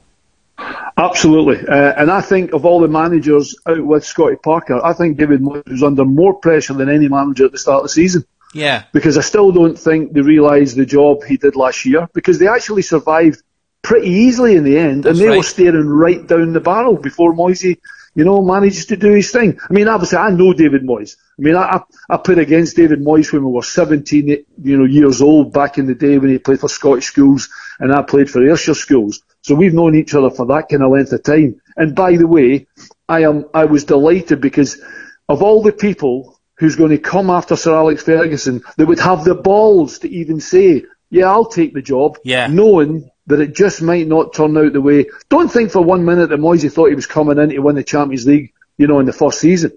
[0.95, 5.17] Absolutely, uh, and I think of all the managers out with Scotty Parker, I think
[5.17, 8.25] David Moyes was under more pressure than any manager at the start of the season.
[8.53, 8.83] Yeah.
[8.93, 12.47] Because I still don't think they realised the job he did last year because they
[12.47, 13.41] actually survived
[13.81, 15.37] pretty easily in the end That's and they right.
[15.37, 17.79] were staring right down the barrel before Moisey,
[18.15, 19.59] you know, managed to do his thing.
[19.69, 21.15] I mean, obviously I know David Moyes.
[21.39, 24.85] I mean, I, I, I played against David Moyes when we were 17, you know,
[24.85, 27.49] years old back in the day when he played for Scottish schools
[27.79, 29.21] and I played for Ayrshire schools.
[29.41, 31.59] So we've known each other for that kind of length of time.
[31.75, 32.67] And by the way,
[33.09, 34.79] I am, I was delighted because
[35.27, 39.23] of all the people who's going to come after Sir Alex Ferguson that would have
[39.25, 42.47] the balls to even say, yeah, I'll take the job, Yeah.
[42.47, 45.05] knowing that it just might not turn out the way.
[45.29, 47.83] Don't think for one minute that Moisey thought he was coming in to win the
[47.83, 49.71] Champions League, you know, in the first season.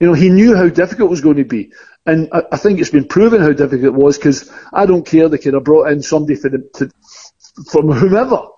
[0.00, 1.72] You know, he knew how difficult it was going to be.
[2.04, 5.28] And I, I think it's been proven how difficult it was because I don't care
[5.28, 6.90] they could have brought in somebody for the, to,
[7.70, 8.48] from whomever.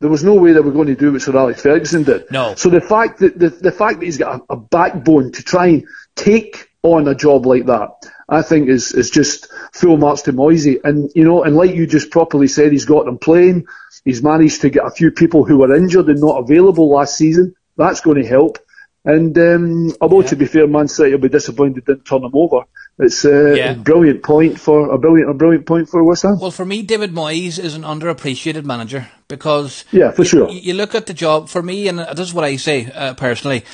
[0.00, 2.30] There was no way they were going to do what Sir Alex Ferguson did.
[2.30, 2.54] No.
[2.54, 5.66] So the fact that the, the fact that he's got a, a backbone to try
[5.66, 7.90] and take on a job like that,
[8.28, 10.78] I think is is just full marks to Moisey.
[10.84, 13.66] And you know, and like you just properly said, he's got them playing.
[14.04, 17.54] He's managed to get a few people who were injured and not available last season.
[17.76, 18.58] That's going to help.
[19.04, 22.64] And um, although to be fair, Man City will be disappointed didn't turn them over.
[22.98, 23.74] It's a Yeah.
[23.74, 26.38] brilliant point for a brilliant a brilliant point for West Ham.
[26.40, 30.50] Well, for me, David Moyes is an underappreciated manager because Yeah, for you, sure.
[30.50, 33.64] You look at the job for me, and this is what I say uh, personally.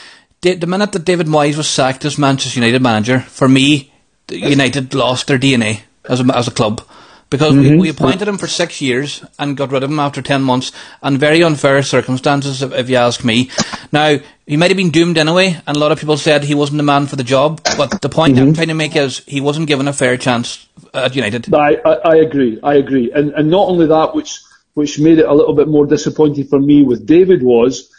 [0.43, 3.91] The, the minute that David Moyes was sacked as Manchester United manager, for me,
[4.31, 6.87] United lost their DNA as a, as a club
[7.31, 7.79] because we, mm-hmm.
[7.79, 10.71] we appointed him for six years and got rid of him after ten months,
[11.03, 13.51] and very unfair circumstances, if, if you ask me.
[13.93, 16.77] Now he might have been doomed anyway, and a lot of people said he wasn't
[16.77, 17.61] the man for the job.
[17.77, 18.55] But the point I'm mm-hmm.
[18.55, 21.53] trying to make is he wasn't given a fair chance at United.
[21.53, 22.61] I, I, I agree.
[22.63, 23.11] I agree.
[23.13, 24.41] And and not only that, which
[24.75, 27.91] which made it a little bit more disappointing for me with David was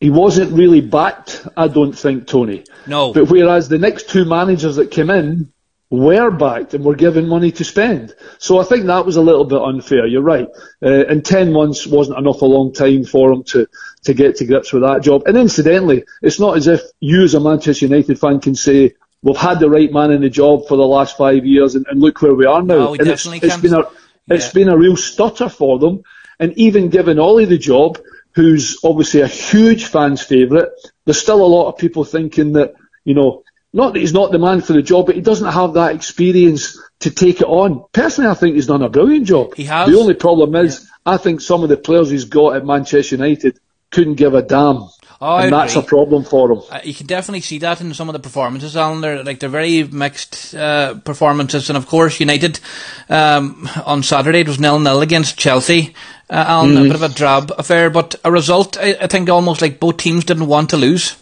[0.00, 1.46] he wasn't really backed.
[1.56, 2.64] I don't think Tony.
[2.86, 3.12] No.
[3.12, 5.52] But whereas the next two managers that came in
[5.88, 9.44] were backed and were given money to spend, so I think that was a little
[9.44, 10.06] bit unfair.
[10.06, 10.48] You're right.
[10.82, 13.66] Uh, and ten months wasn't enough a long time for him to
[14.04, 15.22] to get to grips with that job.
[15.26, 18.94] And incidentally, it's not as if you as a Manchester United fan can say.
[19.22, 22.00] We've had the right man in the job for the last five years, and, and
[22.00, 22.76] look where we are now.
[22.76, 23.84] No, we and it's, it's been a
[24.28, 24.52] it's Yeah.
[24.52, 26.02] been a real stutter for them.
[26.38, 27.98] And even given Ollie the job,
[28.36, 30.68] who's obviously a huge fans' favourite,
[31.06, 34.38] there's still a lot of people thinking that, you know, not that he's not the
[34.38, 37.84] man for the job, but he doesn't have that experience to take it on.
[37.92, 39.54] Personally, I think he's done a brilliant job.
[39.54, 39.88] He has.
[39.88, 43.58] The only problem is, I think some of the players he's got at Manchester United
[43.90, 44.88] couldn't give a damn.
[45.18, 46.60] Oh, and that's a problem for him.
[46.70, 49.00] Uh, you can definitely see that in some of the performances, Alan.
[49.00, 52.60] They're like they're very mixed uh, performances, and of course, United
[53.08, 55.94] um, on Saturday it was nil nil against Chelsea.
[56.28, 56.78] Uh, Alan, Mm-hmm.
[56.78, 59.96] a bit of a drab affair, but a result I, I think almost like both
[59.96, 61.16] teams didn't want to lose.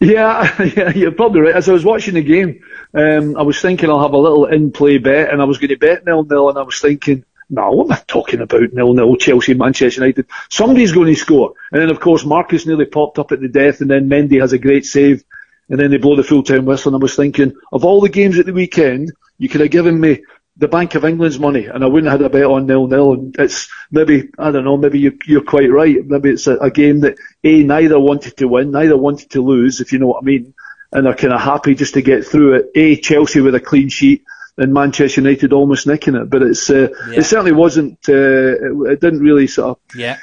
[0.00, 1.54] Yeah, yeah, you're probably right.
[1.56, 2.62] As I was watching the game,
[2.94, 5.76] um, I was thinking I'll have a little in-play bet, and I was going to
[5.76, 8.72] bet nil-nil, and I was thinking, no, what am I talking about?
[8.72, 10.26] Nil-nil, Chelsea, Manchester United.
[10.50, 11.54] Somebody's going to score.
[11.72, 14.52] And then, of course, Marcus nearly popped up at the death, and then Mendy has
[14.52, 15.24] a great save,
[15.68, 18.38] and then they blow the full-time whistle, and I was thinking, of all the games
[18.38, 20.24] at the weekend, you could have given me
[20.58, 23.12] the Bank of England's money, and I wouldn't have had a bet on nil-nil.
[23.12, 24.76] And it's maybe I don't know.
[24.76, 26.04] Maybe you, you're quite right.
[26.04, 29.80] Maybe it's a, a game that a neither wanted to win, neither wanted to lose,
[29.80, 30.54] if you know what I mean,
[30.92, 32.70] and are kind of happy just to get through it.
[32.74, 34.24] A Chelsea with a clean sheet,
[34.58, 36.28] and Manchester United almost nicking it.
[36.28, 37.20] But it's uh, Yeah.
[37.20, 37.98] it certainly wasn't.
[38.08, 40.18] Uh, it, didn't really sort of Yeah,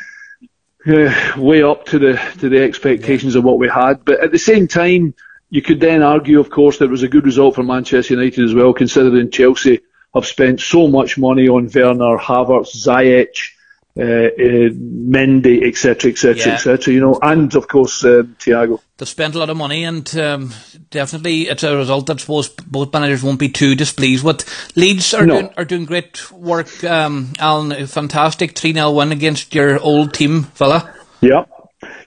[0.88, 4.06] uh, way up to the to the expectations of what we had.
[4.06, 5.14] But at the same time,
[5.50, 8.44] you could then argue, of course, that it was a good result for Manchester United
[8.44, 9.80] as well, considering Chelsea
[10.14, 13.52] have spent so much money on Werner, Havertz, Ziyech,
[13.98, 16.94] uh, uh, Mendy, etc., etc., etc.
[16.94, 18.82] You know, and of course um, Thiago.
[18.98, 20.52] they've spent a lot of money, and um,
[20.90, 24.44] definitely it's a result that I suppose both managers won't be too displeased with.
[24.76, 25.40] Leeds are No.
[25.42, 26.84] doing are doing great work.
[26.84, 30.94] Um, Alan, a fantastic three 0 win against your old team, Villa.
[31.22, 31.46] Yeah,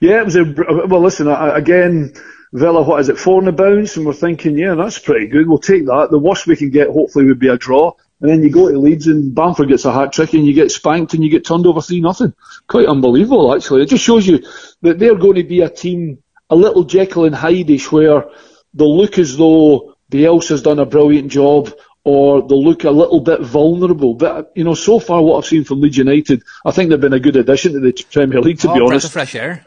[0.00, 0.20] yeah.
[0.20, 0.44] It was a
[0.86, 1.00] well.
[1.00, 2.12] Listen, I- again,
[2.52, 2.82] Villa.
[2.82, 3.18] What is it?
[3.18, 5.48] Four in the bounce, and we're thinking, yeah, that's pretty good.
[5.48, 6.08] We'll take that.
[6.10, 7.92] The worst we can get, hopefully, would be a draw.
[8.20, 10.72] And then you go to Leeds, and Bamford gets a hat trick, and you get
[10.72, 12.34] spanked, and you get turned over three nothing.
[12.66, 13.82] Quite unbelievable, actually.
[13.82, 14.44] It just shows you
[14.82, 18.24] that they're going to be a team, a little Jekyll and Hyde-ish, where
[18.74, 23.40] they'll look as though Bielsa's done a brilliant job, or they'll look a little bit
[23.40, 24.14] vulnerable.
[24.14, 27.12] But you know, so far, what I've seen from Leeds United, I think they've been
[27.12, 28.58] a good addition to the Premier League.
[28.60, 29.64] To oh, be honest, of fresh air.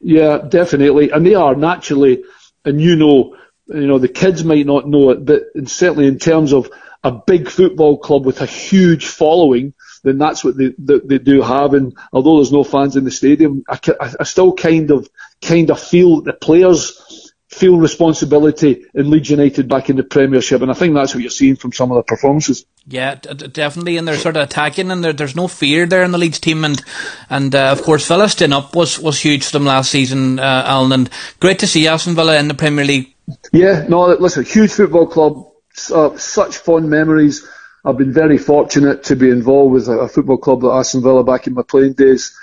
[0.00, 1.10] yeah, definitely.
[1.10, 2.24] And they are naturally,
[2.64, 6.52] and you know, you know, the kids might not know it, but certainly in terms
[6.52, 6.70] of
[7.04, 11.42] a big football club with a huge following, then that's what they, they, they do
[11.42, 11.74] have.
[11.74, 13.78] And although there's no fans in the stadium, I,
[14.20, 15.08] I still kind of
[15.40, 20.70] kind of feel the players feel responsibility in Leeds United back in the Premiership, and
[20.70, 22.64] I think that's what you're seeing from some of the performances.
[22.86, 26.18] Yeah, d- definitely, and they're sort of attacking, and there's no fear there in the
[26.18, 26.82] Leeds team, and
[27.28, 30.64] and uh, of course Villa staying up was, was huge for them last season, uh,
[30.66, 31.10] Alan, and
[31.40, 33.14] great to see Aston Villa in the Premier League.
[33.52, 35.51] Yeah, no, listen, huge football club,
[35.92, 37.46] uh, such fond memories.
[37.84, 41.24] I've been very fortunate to be involved with a, a football club like Aston Villa
[41.24, 42.36] back in my playing days.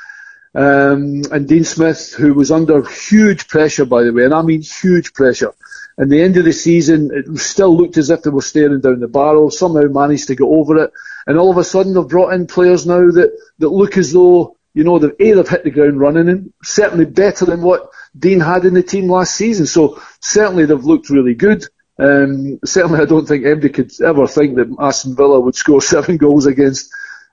[0.56, 4.62] Um, and Dean Smith, who was under huge pressure, by the way, and I mean
[4.62, 5.54] huge pressure.
[5.98, 9.00] And the end of the season, it still looked as if they were staring down
[9.00, 9.52] the barrel.
[9.52, 10.94] Somehow managed to get over it,
[11.28, 14.56] and all of a sudden they've brought in players now that, that look as though
[14.74, 18.39] you know they've a they've hit the ground running, and certainly better than what Dean
[18.39, 19.65] had in the team last season.
[19.65, 21.65] So certainly they've looked really good.
[22.00, 26.18] Um, certainly, I don't think anybody could ever think that Aston Villa would score seven
[26.18, 26.92] goals against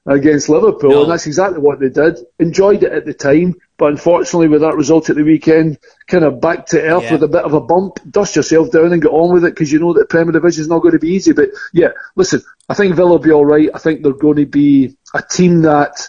[0.08, 1.02] against Liverpool, no.
[1.02, 2.18] and that's exactly what they did.
[2.38, 6.40] Enjoyed it at the time, but unfortunately, with that result at the weekend, kind of
[6.40, 7.12] back to earth yeah.
[7.12, 7.98] with a bit of a bump.
[8.10, 10.68] Dust yourself down and get on with it because you know that Premier Division is
[10.68, 11.32] not going to be easy.
[11.32, 13.70] But yeah, listen, I think Villa will be all right.
[13.74, 16.08] I think they're going to be a team that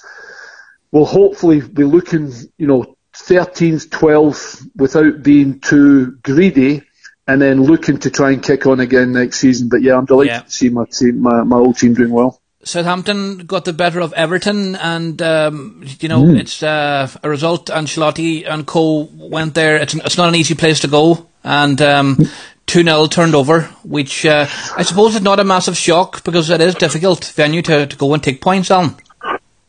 [0.92, 6.84] will hopefully be looking, you know, 13th, 12th without being too greedy
[7.28, 9.70] and then looking to try and kick on again next season.
[9.70, 10.42] But yeah, I'm delighted yeah.
[10.42, 12.40] to see my team, my, my old team doing well.
[12.64, 16.40] Southampton got the better of Everton, and um, you know mm.
[16.40, 17.68] it's uh, a result.
[17.68, 19.78] Ancelotti and Co went there.
[19.78, 22.18] It's, it's not an easy place to go, and um,
[22.66, 26.60] two 0 turned over, which uh, I suppose is not a massive shock because it
[26.60, 28.96] is difficult venue to, to go and take points on.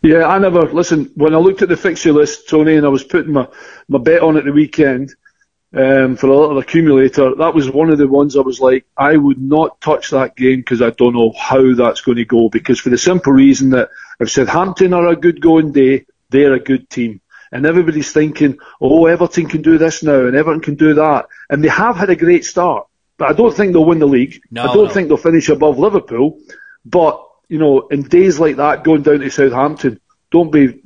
[0.02, 1.10] Yeah, I never listen.
[1.14, 3.48] When I looked at the fixture list, Tony, and I was putting my,
[3.88, 5.14] my bet on at the weekend
[5.74, 7.34] um, for a little accumulator.
[7.34, 10.60] That was one of the ones I was like, I would not touch that game
[10.60, 12.48] because I don't know how that's going to go.
[12.48, 16.60] Because for the simple reason that if Southampton are a good going day, they're a
[16.60, 17.20] good team.
[17.50, 21.26] And everybody's thinking, oh, Everton can do this now and Everton can do that.
[21.48, 22.86] And they have had a great start.
[23.16, 24.40] But I don't think they'll win the league.
[24.50, 24.90] No, I don't no.
[24.90, 26.38] think they'll finish above Liverpool.
[26.84, 30.80] But, you know, in days like that, going down to Southampton, don't be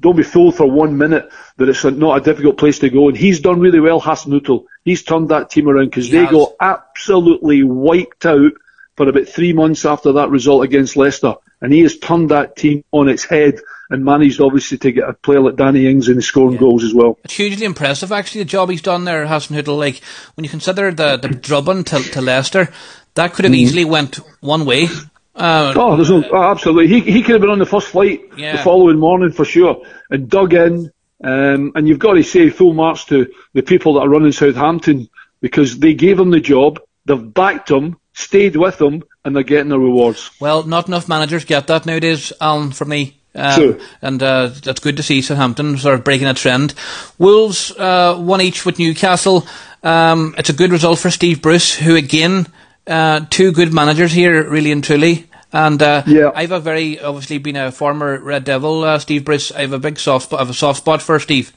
[0.00, 3.08] don't be fooled for one minute that it's not a difficult place to go.
[3.08, 4.64] And he's done really well, Hasenhüttl.
[4.84, 8.52] He's turned that team around because they got absolutely wiped out
[8.96, 11.34] for about three months after that result against Leicester.
[11.60, 15.12] And he has turned that team on its head and managed obviously to get a
[15.12, 16.60] player like Danny Ings in scoring yeah.
[16.60, 17.18] goals as well.
[17.24, 19.76] It's hugely impressive actually the job he's done there, Hasenhüttl.
[19.78, 20.02] Like
[20.34, 22.70] when you consider the, the drubbing to, to Leicester,
[23.14, 23.58] that could have mm.
[23.58, 24.88] easily went one way.
[25.36, 26.88] Uh, oh, there's no, oh, absolutely.
[26.88, 28.56] He he could have been on the first flight yeah.
[28.56, 30.90] the following morning for sure and dug in.
[31.22, 35.08] Um, and you've got to say full marks to the people that are running Southampton
[35.40, 39.68] because they gave him the job, they've backed him, stayed with him, and they're getting
[39.68, 40.30] the rewards.
[40.40, 43.18] Well, not enough managers get that nowadays, Alan, for me.
[43.34, 43.80] Um, True.
[44.00, 46.74] And uh, that's good to see Southampton sort of breaking a trend.
[47.18, 49.46] Wolves uh, one each with Newcastle.
[49.82, 52.46] Um, it's a good result for Steve Bruce, who again
[52.86, 55.28] uh, two good managers here, really and truly.
[55.52, 56.30] And uh, yeah.
[56.34, 59.52] I've a very obviously been a former Red Devil, uh, Steve Bruce.
[59.52, 60.40] I have a big soft spot.
[60.40, 61.52] I have a soft spot for Steve.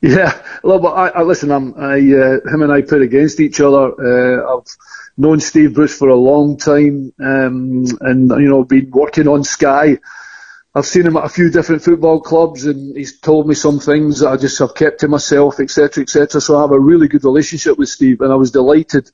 [0.00, 1.52] Yeah, well, but I, I listen.
[1.52, 3.92] I'm, I, uh, him and I played against each other.
[3.94, 4.66] Uh, I've
[5.16, 9.98] known Steve Bruce for a long time, um, and you know, been working on Sky.
[10.74, 14.20] I've seen him at a few different football clubs, and he's told me some things
[14.20, 16.40] that I just have kept to myself, etc., etc.
[16.40, 19.08] So I have a really good relationship with Steve, and I was delighted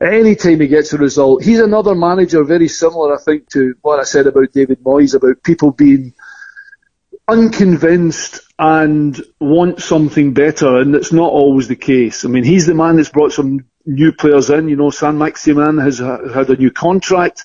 [0.00, 4.04] anytime he gets a result, he's another manager very similar, I think, to what I
[4.04, 6.14] said about David Moyes, about people being
[7.26, 12.24] unconvinced and want something better, and it's not always the case.
[12.24, 14.68] I mean, he's the man that's brought some new players in.
[14.68, 17.44] You know, Saint-Maximin has had a new contract.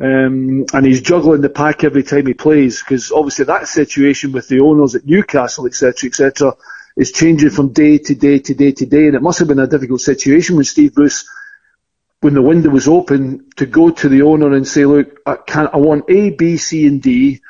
[0.00, 4.48] Um, and he's juggling the pack every time he plays because obviously that situation with
[4.48, 6.56] the owners at Newcastle, etc., etc.,
[6.96, 9.60] is changing from day to day to day to day, and it must have been
[9.60, 11.28] a difficult situation when Steve Bruce
[12.22, 15.68] when the window was open to go to the owner and say, look, I, can,
[15.72, 17.40] I want A, B, C, and D,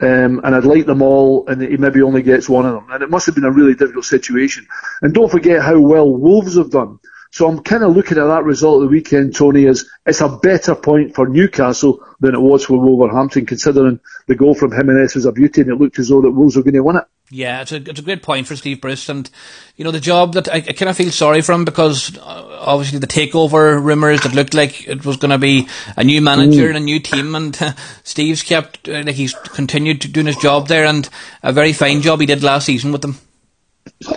[0.00, 2.86] um, and I'd like them all, and he maybe only gets one of them.
[2.90, 4.68] And it must have been a really difficult situation.
[5.02, 7.00] And don't forget how well Wolves have done.
[7.32, 10.28] So I'm kind of looking at that result of the weekend, Tony, as it's a
[10.28, 15.26] better point for Newcastle than it was for Wolverhampton, considering the goal from Jimenez was
[15.26, 17.04] a beauty, and it looked as though that Wolves were going to win it.
[17.32, 19.30] Yeah, it's a it's a great point for Steve Bruce, and
[19.76, 22.58] you know the job that I, I kind of feel sorry for him because uh,
[22.60, 26.66] obviously the takeover rumours that looked like it was going to be a new manager
[26.66, 27.72] and a new team, and uh,
[28.02, 31.08] Steve's kept uh, like he's continued doing his job there, and
[31.44, 33.16] a very fine job he did last season with them.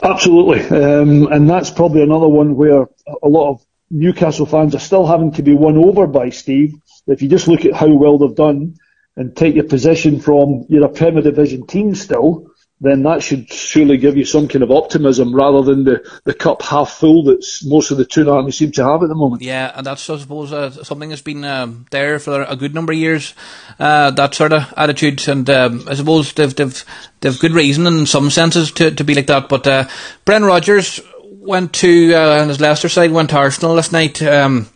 [0.02, 2.88] Absolutely, um, and that's probably another one where
[3.22, 6.74] a lot of Newcastle fans are still having to be won over by Steve.
[7.08, 8.76] If you just look at how well they've done
[9.16, 12.48] and take your position from you're a Premier Division team still,
[12.84, 16.62] then that should surely give you some kind of optimism rather than the, the cup
[16.62, 19.42] half full that most of the two armies seem to have at the moment.
[19.42, 22.92] Yeah, and that's, I suppose, uh, something that's been um, there for a good number
[22.92, 23.34] of years,
[23.80, 25.26] uh, that sort of attitude.
[25.30, 26.86] And um, I suppose they've, they've,
[27.22, 29.48] they've good reason in some senses to, to be like that.
[29.48, 29.88] But uh,
[30.28, 34.22] Rodgers went to, uh, his Leicester side, went to Arsenal last night.
[34.22, 34.68] Um,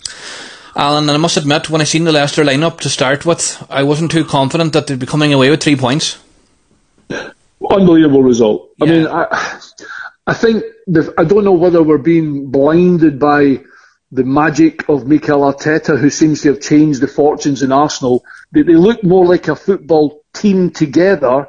[0.77, 3.83] Alan, and I must admit, when I seen the Leicester lineup to start with, I
[3.83, 6.19] wasn't too confident that they'd be coming away with three points
[7.69, 8.71] unbelievable result.
[8.77, 8.85] Yeah.
[8.85, 9.59] I mean, I,
[10.27, 13.63] I think the, I don't know whether we're being blinded by
[14.11, 18.23] the magic of Mikel Arteta, who seems to have changed the fortunes in Arsenal.
[18.51, 21.47] They, they look more like a football team together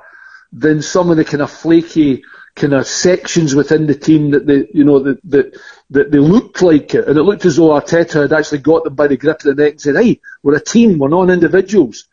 [0.53, 2.25] than some of the kind of flaky
[2.57, 5.57] kind of sections within the team that they, you know, that, that,
[5.91, 7.07] that they looked like it.
[7.07, 9.63] And it looked as though Arteta had actually got them by the grip of the
[9.63, 12.08] neck and said, hey, we're a team, we're not individuals.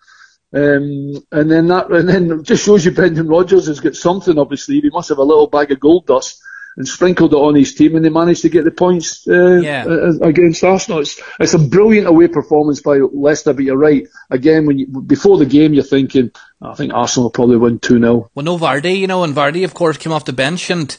[0.56, 4.84] Um, and then that, and then just shows you Brendan Rodgers has got something sleeve.
[4.84, 6.42] He must have a little bag of gold dust
[6.78, 9.86] and sprinkled it on his team, and they managed to get the points uh, yeah.
[10.22, 11.00] against Arsenal.
[11.00, 14.08] It's, it's a brilliant away performance by Leicester, but you're right.
[14.30, 16.32] Again, when you, before the game, you're thinking,
[16.62, 18.30] I think Arsenal will probably win 2 0.
[18.34, 20.96] Well, no Vardy, you know, and Vardy, of course, came off the bench, and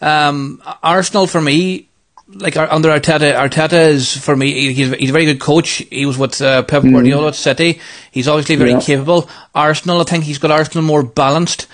[0.00, 1.88] um, Arsenal, for me,
[2.28, 4.72] like under Arteta, Arteta is for me.
[4.72, 5.82] He's, he's a very good coach.
[5.90, 6.92] He was with uh, Pep mm-hmm.
[6.92, 7.28] Guardiola mm.
[7.28, 7.80] at City.
[8.10, 8.80] He's obviously very yeah.
[8.80, 9.30] capable.
[9.54, 11.68] Arsenal, I think he's got Arsenal more balanced.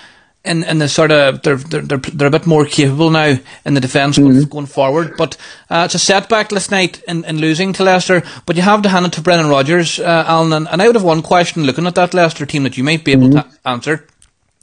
[0.44, 3.74] In, in the sort of they're, they're they're they're a bit more capable now in
[3.74, 4.48] the defence mm-hmm.
[4.48, 5.36] going, forward, but
[5.70, 8.24] uh, it's a setback last night in, in losing to Leicester.
[8.44, 10.52] But you have to hand it to Brendan Rodgers, uh, Alan.
[10.52, 13.04] And, and I would have one question looking at that Leicester team that you might
[13.04, 13.48] be able mm-hmm.
[13.48, 14.08] to answer.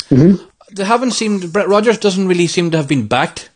[0.09, 0.43] Mm-hmm.
[0.75, 3.48] They haven't seemed Brett Rodgers doesn't really seem to have been backed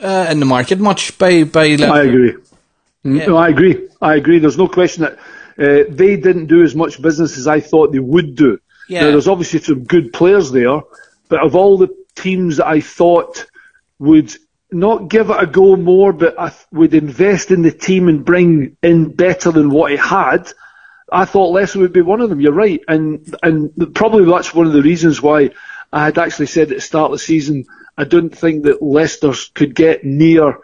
[0.00, 1.64] uh, in the market much by by.
[1.64, 2.36] I agree.
[3.02, 3.26] Yeah.
[3.26, 3.88] No, I agree.
[4.00, 4.38] I agree.
[4.38, 5.18] There's no question that
[5.58, 8.58] uh, they didn't do as much business as I thought they would do.
[8.88, 9.02] Yeah.
[9.02, 10.82] Now, there's obviously some good players there,
[11.28, 13.46] but of all the teams that I thought
[13.98, 14.34] would
[14.72, 18.76] not give it a go more, but I would invest in the team and bring
[18.82, 20.52] in better than what it had.
[21.12, 22.40] I thought Leicester would be one of them.
[22.40, 25.50] You're right, and and probably that's one of the reasons why
[25.92, 29.32] I had actually said at the start of the season I don't think that Leicester
[29.54, 30.58] could get near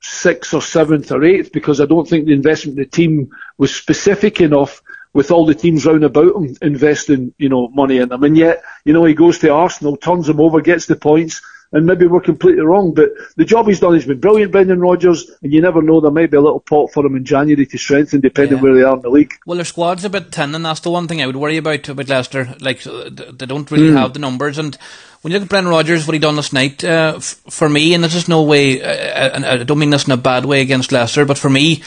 [0.00, 3.74] sixth or seventh or eighth because I don't think the investment in the team was
[3.74, 8.22] specific enough with all the teams round about him investing, you know, money in them.
[8.22, 11.42] And yet, you know, he goes to Arsenal, turns them over, gets the points,
[11.72, 12.94] and maybe we're completely wrong.
[12.94, 16.10] But the job he's done has been brilliant, Brendan Rodgers, and you never know, there
[16.10, 18.62] might be a little pot for him in January to strengthen, depending yeah.
[18.62, 19.34] where they are in the league.
[19.46, 21.88] Well, their squad's a bit thin, and that's the one thing I would worry about
[21.88, 22.54] about Leicester.
[22.60, 23.98] Like, they don't really mm.
[23.98, 24.76] have the numbers, and
[25.22, 27.94] when you look at Brendan Rodgers, what he done last night, uh, f- for me,
[27.94, 30.62] and there's just no way, uh, and I don't mean this in a bad way
[30.62, 31.82] against Leicester, but for me,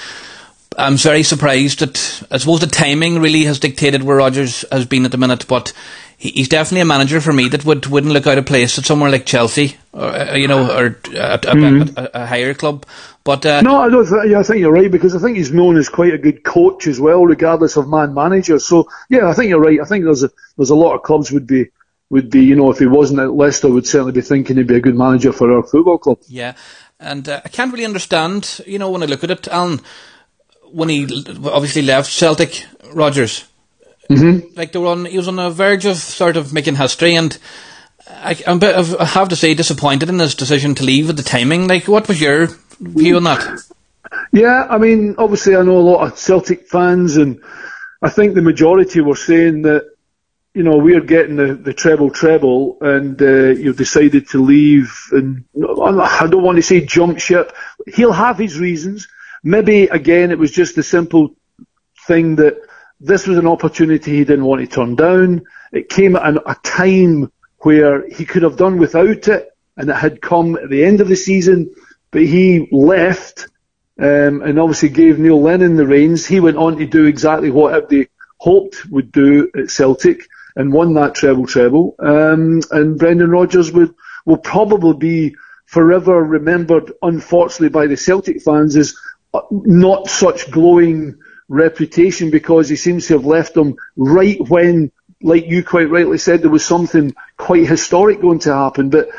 [0.77, 5.05] I'm very surprised that I suppose the timing really has dictated where Rodgers has been
[5.05, 5.73] at the minute, but
[6.23, 9.11] he's definitely a manager for me that would wouldn't look out of place at somewhere
[9.11, 11.97] like Chelsea, or uh, you know, or a, mm-hmm.
[11.97, 12.85] a, a, a higher club.
[13.23, 14.07] But uh, no, I don't.
[14.07, 16.43] Th- yeah, I think you're right because I think he's known as quite a good
[16.43, 18.59] coach as well, regardless of man manager.
[18.59, 19.81] So yeah, I think you're right.
[19.81, 21.69] I think there's a there's a lot of clubs would be
[22.09, 24.75] would be, you know, if he wasn't at Leicester, would certainly be thinking he'd be
[24.75, 26.19] a good manager for our football club.
[26.27, 26.53] Yeah,
[26.99, 29.81] and uh, I can't really understand, you know, when I look at it, Alan,
[30.71, 31.03] when he
[31.45, 33.45] obviously left Celtic, Rodgers,
[34.09, 34.55] mm-hmm.
[34.55, 37.37] like they were on, he was on the verge of sort of making history, and
[38.07, 41.17] I, I'm bit of, I have to say, disappointed in his decision to leave at
[41.17, 41.67] the timing.
[41.67, 42.49] Like, what was your
[42.79, 43.61] view on that?
[44.31, 47.41] Yeah, I mean, obviously, I know a lot of Celtic fans, and
[48.01, 49.93] I think the majority were saying that
[50.53, 55.45] you know, we're getting the, the treble treble and uh, you've decided to leave and
[55.55, 57.55] I don't want to say jump ship.
[57.87, 59.07] He'll have his reasons.
[59.43, 61.35] Maybe again it was just a simple
[62.05, 62.61] thing that
[63.03, 65.43] this was an opportunity he didn't want to turn down.
[65.71, 69.95] It came at an, a time where he could have done without it and it
[69.95, 71.73] had come at the end of the season,
[72.11, 73.47] but he left
[73.99, 76.25] um, and obviously gave Neil Lennon the reins.
[76.25, 80.93] He went on to do exactly what everybody hoped would do at Celtic and won
[80.93, 81.95] that treble treble.
[81.99, 83.93] Um, and Brendan Rodgers would
[84.25, 85.35] will probably be
[85.65, 88.95] forever remembered, unfortunately, by the Celtic fans as
[89.33, 94.91] uh, not such glowing reputation because he seems to have left them right when,
[95.21, 98.89] like you quite rightly said, there was something quite historic going to happen.
[98.89, 99.09] But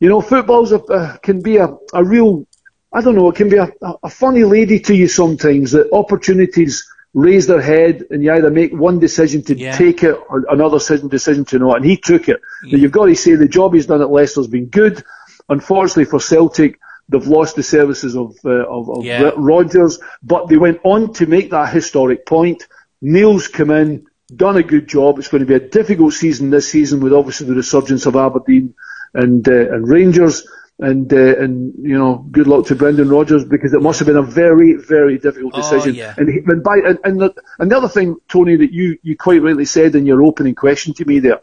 [0.00, 2.46] you know, football's a, uh, can be a, a real,
[2.92, 3.72] I don't know, it can be a,
[4.02, 5.72] a funny lady to you sometimes.
[5.72, 9.76] That opportunities raise their head and you either make one decision to yeah.
[9.76, 11.76] take it or another decision, decision to not.
[11.76, 12.40] And he took it.
[12.64, 12.76] Yeah.
[12.76, 15.02] Now you've got to say the job he's done at Leicester's been good.
[15.48, 19.30] Unfortunately for Celtic, They've lost the services of uh, of, of Yeah.
[19.36, 22.66] Rodgers, but they went on to make that historic point.
[23.02, 25.18] Neil's come in, done a good job.
[25.18, 28.74] It's going to be a difficult season this season with obviously the resurgence of Aberdeen
[29.12, 30.46] and uh, and Rangers.
[30.76, 34.16] And uh, and you know, good luck to Brendan Rodgers because it must have been
[34.16, 35.94] a very very difficult Oh, decision.
[35.94, 36.14] yeah.
[36.16, 39.16] And, he, and, by, and, and, the, and the other thing, Tony, that you, you
[39.16, 41.38] quite rightly said in your opening question to me there,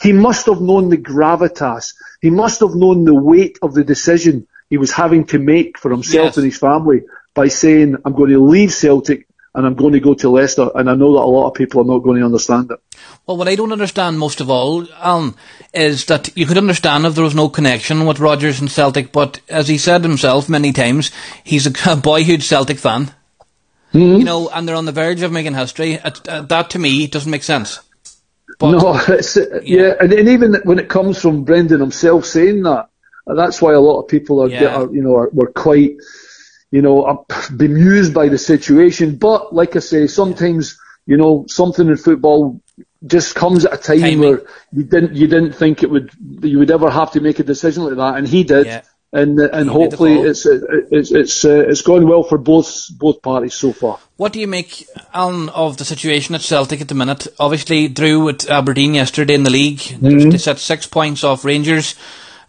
[0.00, 1.94] he must have known the gravitas.
[2.20, 5.90] He must have known the weight of the decision he was having to make for
[5.90, 6.36] himself Yes.
[6.36, 7.02] and his family
[7.34, 10.70] by saying, I'm going to leave Celtic and I'm going to go to Leicester.
[10.74, 12.78] And I know that a lot of people are not going to understand it.
[13.26, 15.34] Well, what I don't understand most of all, Alan,
[15.72, 19.40] is that you could understand if there was no connection with Rodgers and Celtic, but
[19.48, 21.10] as he said himself many times,
[21.42, 23.10] he's a boyhood Celtic fan.
[23.92, 25.98] You know, and they're on the verge of making history.
[25.98, 27.80] Uh, that to me doesn't make sense.
[28.58, 32.62] But no, it's, uh, yeah, and, and even when it comes from Brendan himself saying
[32.64, 32.86] that, uh,
[33.26, 34.76] that's why a lot of people are, Yeah.
[34.76, 35.96] are you know, are, were quite,
[36.70, 39.16] you know, bemused by the situation.
[39.16, 42.60] But like I say, sometimes, you know, something in football
[43.06, 44.20] just comes at a time Timing.
[44.20, 46.10] where you didn't, you didn't think it would,
[46.42, 48.66] you would ever have to make a decision like that, and he did.
[48.66, 48.82] Yeah.
[49.12, 50.58] And, uh, and He hopefully it's uh,
[50.90, 53.98] it's it's uh, it's gone well for both both parties so far.
[54.16, 57.28] What do you make, Alan, of the situation at Celtic at the minute?
[57.38, 59.78] Obviously, drew at Aberdeen yesterday in the league.
[59.78, 61.94] They set six points off Rangers.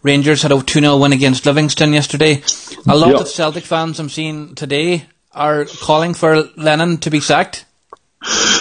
[0.02, 2.42] Rangers had a 2 0 win against Livingston yesterday.
[2.86, 3.16] A lot Yeah.
[3.16, 7.64] of Celtic fans I'm seeing today are calling for Lennon to be sacked.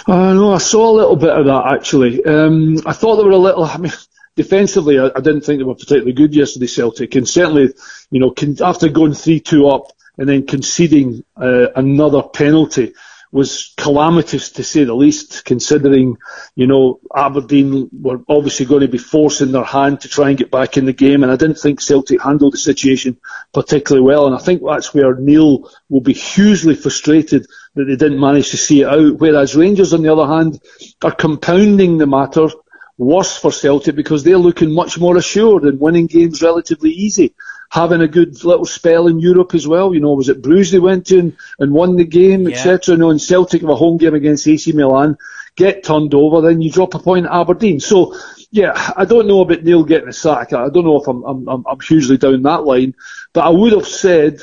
[0.07, 0.53] I know.
[0.53, 2.23] I saw a little bit of that actually.
[2.23, 3.65] Um, I thought they were a little.
[3.75, 3.91] I mean,
[4.35, 7.69] defensively, I, I didn't think they were particularly good yesterday, Celtic, and certainly,
[8.11, 12.93] you know, con- after going three-two up and then conceding uh, another penalty
[13.32, 15.45] was calamitous to say the least.
[15.45, 16.17] Considering,
[16.55, 20.51] you know, Aberdeen were obviously going to be forcing their hand to try and get
[20.51, 23.17] back in the game, and I didn't think Celtic handled the situation
[23.53, 24.28] particularly well.
[24.28, 28.57] And I think that's where Neil will be hugely frustrated that they didn't manage to
[28.57, 29.17] see it out.
[29.17, 30.61] Whereas Rangers, on the other hand,
[31.03, 32.47] are compounding the matter
[32.97, 37.36] worse for Celtic because they're looking much more assured and winning games relatively easy.
[37.70, 39.93] Having a good little spell in Europe as well.
[39.93, 42.55] You know, was it Bruges they went to and, and won the game, Yeah.
[42.55, 42.95] etc.
[42.95, 45.18] You know, and Celtic have a home game against AC Milan,
[45.55, 47.80] get turned over, then you drop a point at Aberdeen.
[47.80, 48.15] So,
[48.51, 50.53] yeah, I don't know about Neil getting a sack.
[50.53, 52.95] I don't know if I'm, I'm, I'm, I'm hugely down that line,
[53.34, 54.41] but I would have said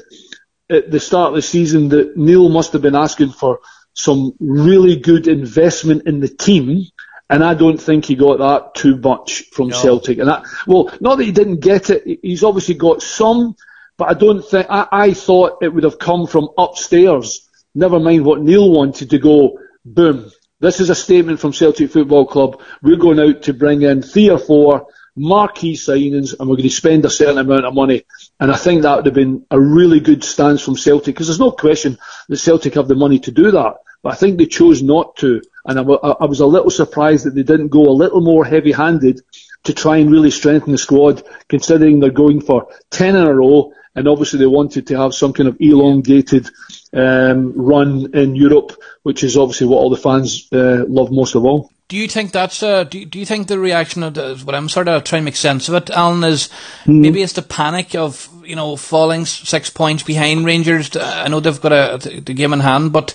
[0.69, 3.61] at the start of the season that Neil must have been asking for
[3.95, 6.85] some really good investment in the team.
[7.31, 9.77] And I don't think he got that too much from No.
[9.81, 10.19] Celtic.
[10.19, 12.21] And that, well, not that he didn't get it.
[12.23, 13.57] He's obviously got some,
[13.97, 17.49] but I don't think, I, I thought it would have come from upstairs.
[17.75, 20.31] Never mind what Neil wanted to go, boom.
[20.61, 22.61] This is a statement from Celtic Football Club.
[22.83, 26.75] We're going out to bring in three or four marquee signings and we're going to
[26.75, 28.05] spend a certain amount of money.
[28.41, 31.41] And I think that would have been a really good stance from Celtic because there's
[31.41, 31.99] no question
[32.29, 33.77] that Celtic have the money to do that.
[34.05, 35.41] But I think they chose not to.
[35.65, 38.71] And I, I was a little surprised that they didn't go a little more heavy
[38.71, 39.23] handed
[39.65, 43.73] to try and really strengthen the squad considering they're going for 10 in a row
[43.95, 46.51] and obviously they wanted to have some kind of elongated
[46.93, 48.73] um, run in Europe,
[49.05, 51.71] which is obviously what all the fans uh, love most of all.
[51.89, 54.55] Do you think that's a, do, you- do you think the reaction of the, what
[54.55, 56.49] I'm sort of trying to make sense of it, Alan, is
[56.85, 57.03] Hmm.
[57.03, 60.97] maybe it's the panic of you know falling six points behind Rangers.
[60.97, 63.15] I know they've got a, the game in hand, but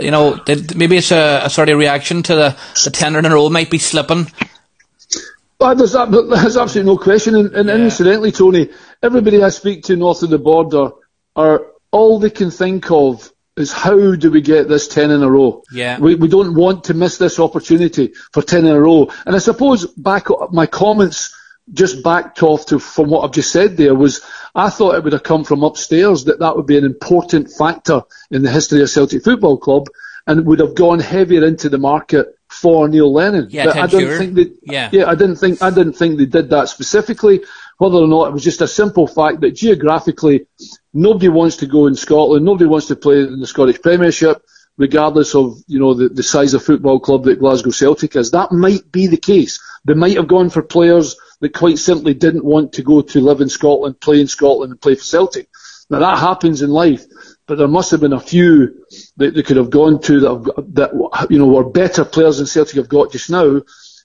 [0.00, 3.26] you know they, maybe it's a, a sort of reaction to the the ten in
[3.26, 4.30] a row might be slipping.
[5.58, 7.34] Well, there's, there's absolutely no question.
[7.34, 7.76] And, and Yeah.
[7.76, 8.68] incidentally, Tony,
[9.02, 10.90] everybody I speak to north of the border
[11.34, 15.30] are all they can think of is how do we get this 10 in a
[15.30, 15.62] row?
[15.72, 15.98] Yeah.
[15.98, 19.10] We, we don't want to miss this opportunity for 10 in a row.
[19.24, 21.34] And I suppose back my comments
[21.72, 25.12] just backed off to from what I've just said there was I thought it would
[25.14, 28.90] have come from upstairs that that would be an important factor in the history of
[28.90, 29.88] Celtic Football Club
[30.26, 33.48] and would have gone heavier into the market for Neil Lennon.
[33.50, 34.90] Yeah, But I don't think that Yeah.
[34.92, 37.42] yeah, I didn't think I didn't think they did that specifically.
[37.78, 40.46] Whether or not it was just a simple fact that geographically
[40.96, 44.42] nobody wants to go in Scotland, nobody wants to play in the Scottish Premiership,
[44.76, 48.30] regardless of you know the, the size of football club that Glasgow Celtic is.
[48.30, 49.60] That might be the case.
[49.84, 53.40] They might have gone for players that quite simply didn't want to go to live
[53.40, 55.48] in Scotland, play in Scotland, and play for Celtic.
[55.90, 57.04] Now that happens in life,
[57.46, 58.84] but there must have been a few
[59.18, 62.76] that they could have gone to that, that you know were better players than Celtic
[62.76, 63.60] have got just now,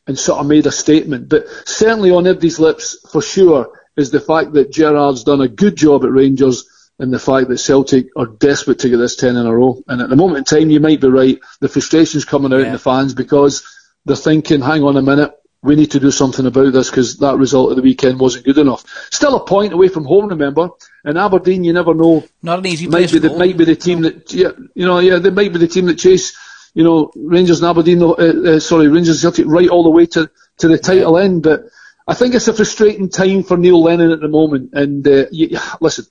[0.08, 1.30] and sort of made a statement.
[1.30, 5.76] But certainly on everybody's lips, for sure, is the fact that Gerrard's done a good
[5.76, 6.66] job at Rangers,
[7.02, 9.84] and the fact that Celtic are desperate to get this ten in a row.
[9.88, 11.40] And at the moment in time, you might be right.
[11.60, 13.68] The frustration's coming out in the fans because
[14.06, 15.34] they're thinking, hang on a minute.
[15.64, 18.58] we need to do something about this because that result of the weekend wasn't good
[18.58, 18.84] enough.
[19.12, 20.70] Still a point away from home, remember.
[21.04, 22.24] And Aberdeen, you never know.
[22.42, 25.00] Not an easy might place be the, might be the team that yeah, you know
[25.00, 26.38] yeah they might be the team that chase
[26.74, 30.06] you know Rangers and Aberdeen uh, uh, sorry Rangers and Celtic right all the way
[30.08, 30.30] to
[30.60, 31.44] to the title end.
[31.44, 31.66] But
[32.08, 34.72] I think it's a frustrating time for Neil Lennon at the moment.
[34.74, 36.06] And uh, you, listen,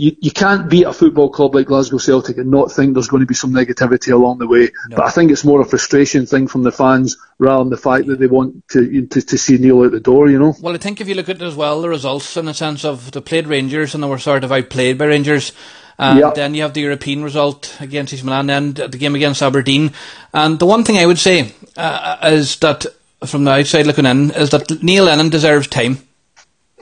[0.00, 3.20] you, you can't beat a football club like Glasgow Celtic and not think there's going
[3.20, 4.70] to be some negativity along the way.
[4.88, 4.96] No.
[4.96, 8.06] But I think it's more a frustration thing from the fans rather than the fact
[8.06, 10.54] that they want to, to, to see Neil out the door, you know.
[10.62, 12.82] Well, I think if you look at it as well, the results in the sense
[12.82, 15.52] of they played Rangers and they were sort of outplayed by Rangers.
[15.98, 16.34] And yep.
[16.34, 19.92] then you have the European result against AC Milan and the game against Aberdeen.
[20.32, 22.86] And the one thing I would say uh, is that
[23.26, 25.98] from the outside looking in is that Neil Lennon deserves time.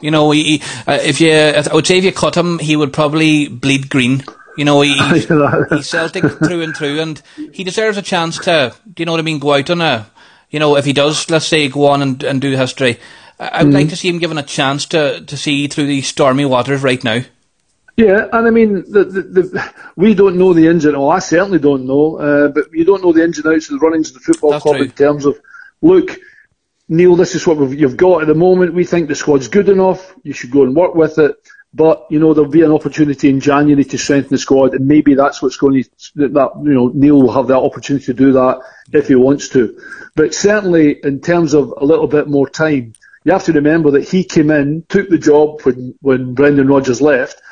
[0.00, 2.92] You know, he, uh, if you, I would say if you cut him, he would
[2.92, 4.22] probably bleed green.
[4.56, 4.96] You know, he,
[5.70, 7.22] he's Celtic through and through, and
[7.52, 10.10] he deserves a chance to, do you know what I mean, go out on a,
[10.50, 12.98] you know, if he does, let's say, go on and, and do history.
[13.38, 13.76] I would mm.
[13.76, 17.02] like to see him given a chance to, to see through these stormy waters right
[17.04, 17.20] now.
[17.96, 21.16] Yeah, and I mean, the, the, the, we don't know the ins and outs.
[21.16, 23.84] I certainly don't know, uh, but you don't know the ins and outs of the
[23.84, 24.84] runnings of the football That's club true.
[24.84, 25.40] in terms of,
[25.82, 26.16] look,
[26.88, 28.74] Neil, this is what you've got at the moment.
[28.74, 30.14] We think the squad's good enough.
[30.22, 31.36] You should go and work with it.
[31.74, 35.14] But you know there'll be an opportunity in January to strengthen the squad, and maybe
[35.14, 38.62] that's what's going to that you know Neil will have that opportunity to do that
[38.90, 39.78] if he wants to.
[40.16, 44.08] But certainly in terms of a little bit more time, you have to remember that
[44.08, 47.42] he came in, took the job when when Brendan Rodgers left,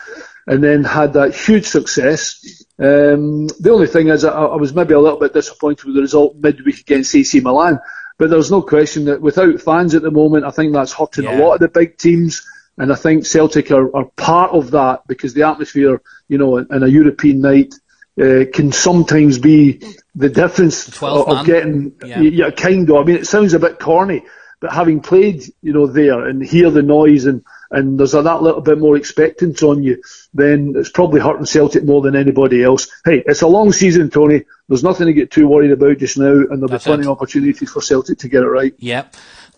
[0.47, 2.65] and then had that huge success.
[2.79, 6.01] Um, the only thing is, I, I was maybe a little bit disappointed with the
[6.01, 7.81] result midweek against AC Milan
[8.19, 11.39] but there's no question that without fans at the moment, I think that's hurting yeah.
[11.39, 12.47] a lot of the big teams.
[12.79, 16.83] And I think Celtic are, are part of that because the atmosphere, you know, in,
[16.83, 17.75] a European night
[18.21, 19.83] uh, can sometimes be
[20.15, 22.21] the difference of, of, getting, yeah.
[22.21, 22.97] yeah, kind of.
[22.97, 24.25] I mean, it sounds a bit corny,
[24.61, 28.43] but having played, you know, there and hear the noise and and there's a, that
[28.43, 30.03] little bit more expectance on you,
[30.35, 32.89] then it's probably hurting Celtic more than anybody else.
[33.05, 34.45] Hey, it's a long season, Tony.
[34.69, 37.07] There's nothing to get too worried about just now, and there'll That's be plenty it.
[37.07, 38.75] of opportunities for Celtic to get it right.
[38.79, 39.07] Yeah.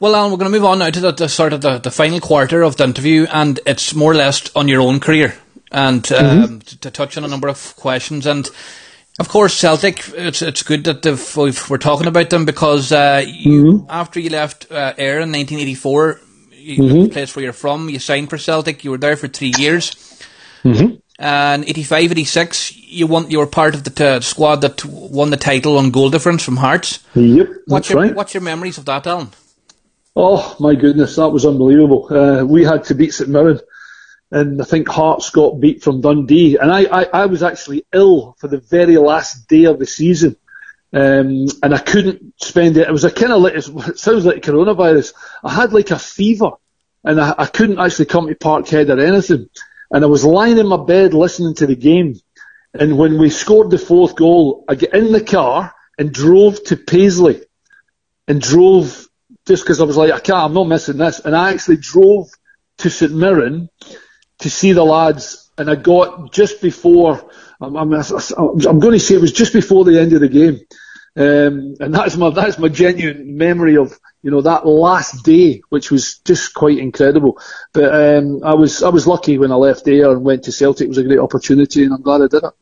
[0.00, 1.90] Well, Alan, we're going to move on now to the, the sort of the, the
[1.90, 5.34] final quarter of the interview, and it's more or less on your own career,
[5.72, 6.44] and mm-hmm.
[6.44, 8.48] um, to, to touch on a number of questions and.
[9.20, 10.09] Of course, Celtic.
[10.11, 13.86] It's it's good that we're talking about them because uh, you, mm-hmm.
[13.90, 16.20] after you left uh, Ayr in 1984,
[16.59, 17.02] mm-hmm.
[17.04, 17.88] the place where you're from.
[17.88, 18.84] You signed for Celtic.
[18.84, 19.94] You were there for three years.
[20.64, 20.96] Mm-hmm.
[21.20, 23.30] And 85, 86, you won.
[23.30, 26.56] You were part of the t- squad that won the title on goal difference from
[26.56, 27.04] Hearts.
[27.14, 28.14] Yep, what's that's your, right.
[28.14, 29.30] What's your memories of that, Alan?
[30.14, 32.09] Oh my goodness, that was unbelievable.
[32.11, 33.61] Uh, we had to beat St Mirren,
[34.30, 38.36] and I think Hearts got beat from Dundee, and I, I, I was actually ill
[38.38, 40.36] for the very last day of the season.
[40.93, 42.89] Um, and I couldn't spend it.
[42.89, 45.12] It was a kind of like, it sounds like coronavirus.
[45.45, 46.53] I had like a fever
[47.05, 49.49] and I, I couldn't actually come to Parkhead or anything.
[49.91, 52.16] And I was lying in my bed listening to the game.
[52.74, 56.76] And when we scored the fourth goal, I get in the car and drove to
[56.76, 57.43] Paisley
[58.26, 59.09] and drove
[59.47, 61.20] just because I was like, I can't, I'm not missing this.
[61.20, 62.30] And I actually drove
[62.78, 63.68] to St Mirren
[64.41, 65.51] to see the lads.
[65.57, 67.30] And I got just before
[67.61, 70.61] I'm, I'm, I'm going to say it was just before the end of the game.
[71.16, 75.90] Um, and that's my that's my genuine memory of you know that last day, which
[75.90, 77.40] was just quite incredible.
[77.72, 80.84] But um, I was I was lucky when I left there and went to Celtic.
[80.84, 82.54] It was a great opportunity, and I'm glad I did it.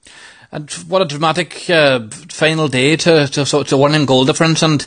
[0.52, 4.62] And what a dramatic uh, final day to to, to, to one in goal difference,
[4.62, 4.80] and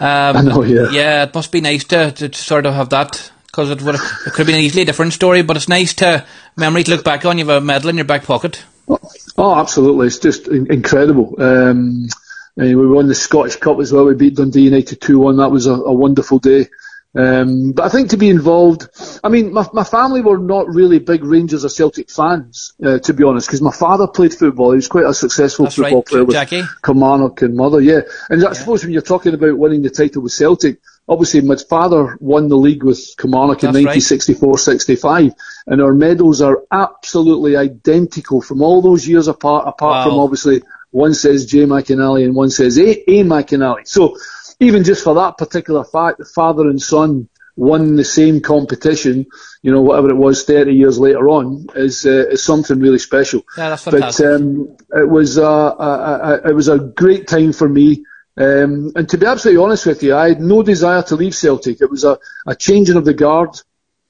[0.00, 3.30] um, I know, yeah, yeah, it must be nice to, to sort of have that
[3.46, 6.26] because it would it could have been an easily different story, but it's nice to
[6.56, 7.38] memory to look back on.
[7.38, 8.64] You have a medal in your back pocket.
[8.88, 10.08] Oh, absolutely!
[10.08, 11.40] It's just incredible.
[11.40, 12.08] Um,
[12.56, 14.04] we won the Scottish Cup as well.
[14.04, 15.38] We beat Dundee United two one.
[15.38, 16.68] That was a, a wonderful day.
[17.14, 18.88] Um, but I think to be involved,
[19.22, 23.12] I mean, my, my family were not really big Rangers or Celtic fans, uh, to
[23.12, 24.70] be honest, because my father played football.
[24.72, 26.62] He was quite a successful That's football right, player with Jackie.
[26.82, 28.00] Kilmarnock and mother, yeah.
[28.30, 28.52] And I yeah.
[28.54, 30.78] suppose when you're talking about winning the title with Celtic,
[31.08, 35.32] obviously my father won the league with Kilmarnock in 1964-65 right.
[35.66, 40.10] and our medals are absolutely identical from all those years apart apart wow.
[40.10, 44.16] from obviously one says J McInally and one says A, a McInally so
[44.60, 49.26] even just for that particular fact the father and son won the same competition
[49.60, 53.42] you know whatever it was 30 years later on is uh, is something really special
[53.58, 54.24] yeah, that's fantastic.
[54.24, 58.04] but um, it was uh, a, a, a, it was a great time for me
[58.36, 61.80] um, and to be absolutely honest with you, I had no desire to leave Celtic.
[61.80, 63.50] It was a, a changing of the guard,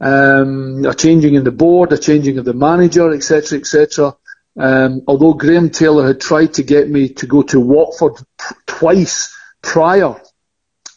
[0.01, 4.16] um, a changing in the board, a changing of the manager, etc., etc.
[4.57, 9.35] Um, although Graham Taylor had tried to get me to go to Watford p- twice
[9.62, 10.20] prior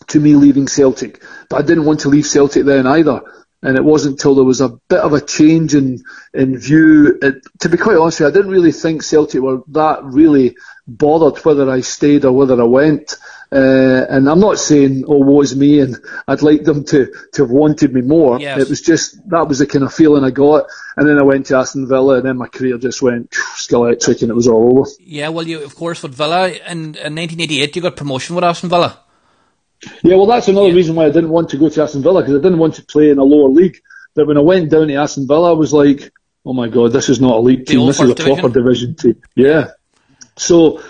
[0.08, 1.24] to me leaving Celtic.
[1.50, 3.22] But I didn't want to leave Celtic then either.
[3.66, 6.04] And it wasn't until there was a bit of a change in,
[6.34, 7.18] in view.
[7.22, 10.56] It, to be quite honest with you, I didn't really think Celtic were that really
[10.88, 13.18] bothered whether I stayed or whether I went.
[13.52, 15.98] Uh, and I'm not saying, oh, woe's me, and
[16.28, 18.40] I'd like them to, to have wanted me more.
[18.40, 18.60] Yes.
[18.60, 20.66] It was just, that was the kind of feeling I got.
[20.98, 23.34] And then I went to Aston Villa, and then my career just went
[23.72, 24.90] electric, and it was all over.
[25.00, 28.70] Yeah, well, you, of course, with Villa, in, in 1988, you got promotion with Aston
[28.70, 29.00] Villa.
[30.04, 30.76] Yeah, well, that's another yeah.
[30.76, 32.84] reason why I didn't want to go to Aston Villa because I didn't want to
[32.84, 33.78] play in a lower league.
[34.16, 36.12] But when I went down to Aston Villa, I was like,
[36.46, 37.86] oh my god, this is not a league team.
[37.86, 39.22] This is a proper division team.
[39.36, 39.72] Yeah.
[40.38, 40.82] So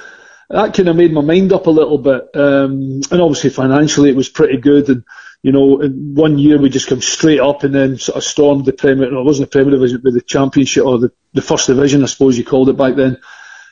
[0.49, 2.23] that kind of made my mind up a little bit.
[2.35, 4.89] Um, and obviously financially it was pretty good.
[4.89, 5.03] And,
[5.41, 8.65] you know, in one year we just come straight up and then sort of stormed
[8.65, 11.67] the Premier, no, it wasn't the Premier Division, but the Championship or the, the First
[11.67, 13.17] Division, I suppose you called it back then.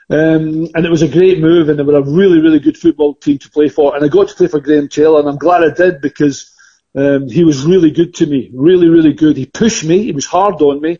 [0.09, 3.15] Um, and it was a great move, and they were a really, really good football
[3.15, 3.95] team to play for.
[3.95, 6.51] And I got to play for Graham Taylor, and I'm glad I did because
[6.95, 9.37] um, he was really good to me, really, really good.
[9.37, 10.99] He pushed me, he was hard on me,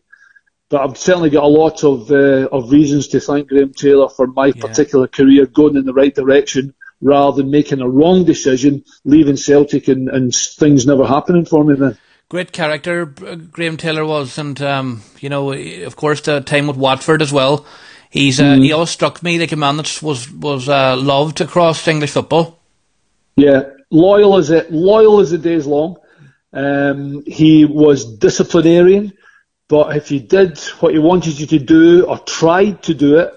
[0.69, 4.25] but I've certainly got a lot of uh, of reasons to thank Graham Taylor for
[4.27, 4.61] my yeah.
[4.61, 9.89] particular career going in the right direction rather than making a wrong decision, leaving Celtic
[9.89, 11.97] and, and things never happening for me then
[12.33, 17.21] great character Graham Taylor was, and um, you know, of course, the time with Watford
[17.21, 17.63] as well.
[18.14, 18.64] He's uh, mm.
[18.64, 22.59] he always struck me like a man that was was uh, loved across English football.
[23.36, 25.97] Yeah, loyal as it loyal as the days long.
[26.53, 29.14] Um, he was disciplinarian,
[29.68, 33.34] but if you did what he wanted you to do or tried to do it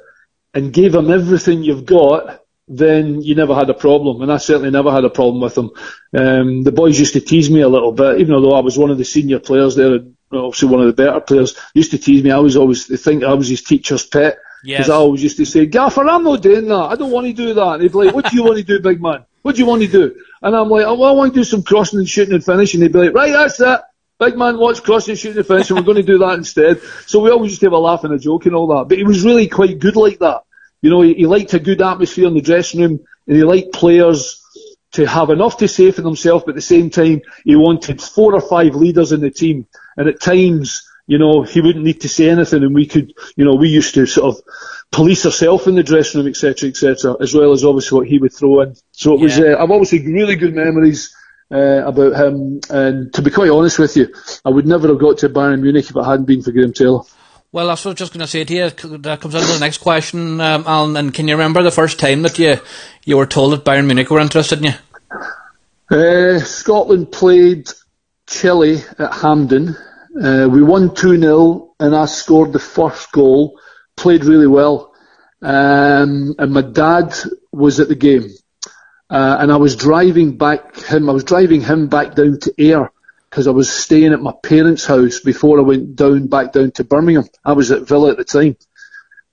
[0.52, 4.20] and gave him everything you've got, then you never had a problem.
[4.20, 5.70] And I certainly never had a problem with him.
[6.14, 8.90] Um, the boys used to tease me a little bit, even though I was one
[8.90, 11.56] of the senior players there, and obviously one of the better players.
[11.72, 12.30] Used to tease me.
[12.30, 14.36] I was always they think I was his teacher's pet.
[14.62, 14.90] Because yes.
[14.90, 16.74] I always used to say, Gaffer, I'm not doing that.
[16.74, 17.74] I don't want to do that.
[17.74, 19.24] And he'd be like, what do you want to do, big man?
[19.42, 20.16] What do you want to do?
[20.42, 22.80] And I'm like, oh, well, I want to do some crossing and shooting and finishing.
[22.80, 23.80] And he'd be like, right, that's it.
[24.18, 25.76] Big man wants crossing and shooting and finishing.
[25.76, 26.80] We're going to do that instead.
[27.06, 28.88] So we always used to have a laugh and a joke and all that.
[28.88, 30.42] But he was really quite good like that.
[30.82, 33.72] You know, he, he liked a good atmosphere in the dressing room and he liked
[33.72, 34.42] players
[34.92, 38.34] to have enough to say for themselves, but at the same time, he wanted four
[38.34, 39.66] or five leaders in the team.
[39.96, 43.44] And at times, you know, he wouldn't need to say anything and we could, you
[43.44, 44.42] know, we used to sort of
[44.90, 48.32] police herself in the dressing room, etc., etc., as well as obviously what he would
[48.32, 48.76] throw in.
[48.92, 49.38] So it was.
[49.38, 51.14] Uh, I've obviously really good memories
[51.50, 52.60] uh, about him.
[52.70, 54.12] And to be quite honest with you,
[54.44, 57.02] I would never have got to Bayern Munich if it hadn't been for Graham Taylor.
[57.52, 58.98] Well, that's what I was just going to say to you.
[58.98, 60.96] That comes into the next question, um, Alan.
[60.96, 62.56] And can you remember the first time that you
[63.04, 65.96] you were told that Bayern Munich were interested in you?
[65.96, 67.70] Uh, Scotland played
[68.26, 69.76] Chile at Hampden.
[70.20, 73.58] Uh, we won 2 0, and I scored the first goal
[73.96, 74.94] played really well.
[75.42, 77.14] Um, and my dad
[77.52, 78.30] was at the game.
[79.08, 82.90] Uh, and I was driving back him, I was driving him back down to Ayr
[83.30, 86.84] because I was staying at my parents' house before I went down, back down to
[86.84, 87.26] Birmingham.
[87.44, 88.56] I was at Villa at the time.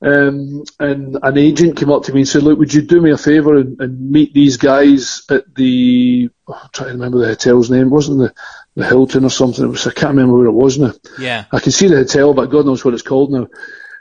[0.01, 3.11] Um, and an agent came up to me and said, look, would you do me
[3.11, 7.27] a favour and, and meet these guys at the, oh, I'm trying to remember the
[7.27, 8.33] hotel's name, it wasn't the,
[8.75, 10.93] the Hilton or something, it was, I can't remember where it was now.
[11.19, 11.45] Yeah.
[11.51, 13.47] I can see the hotel, but God knows what it's called now.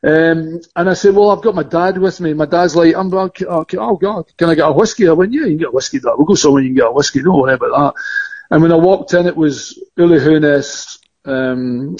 [0.05, 2.33] Um, and I said, well, I've got my dad with me.
[2.33, 5.09] My dad's like, I'm, okay, oh God, can I get a whiskey?
[5.09, 6.01] I went, yeah, you can get a whiskey.
[6.03, 7.23] We'll go somewhere you can get a whiskey.
[7.23, 8.03] Don't worry about that.
[8.51, 11.97] And when I walked in, it was Uli Hoeneß, um,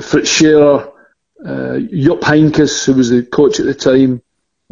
[0.00, 0.92] Fritz Scherer,
[1.44, 4.22] uh, Jupp Heynckes, who was the coach at the time,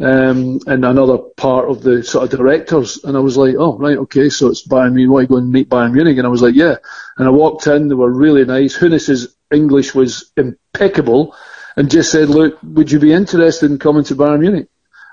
[0.00, 3.02] um, and another part of the sort of directors.
[3.02, 5.12] And I was like, oh, right, okay, so it's Bayern Munich.
[5.12, 6.18] Why go and meet Bayern Munich?
[6.18, 6.76] And I was like, yeah.
[7.20, 8.78] And I walked in, they were really nice.
[8.78, 11.36] Hoeneß's English was impeccable
[11.76, 14.68] and just said, look, would you be interested in coming to Bayern Munich?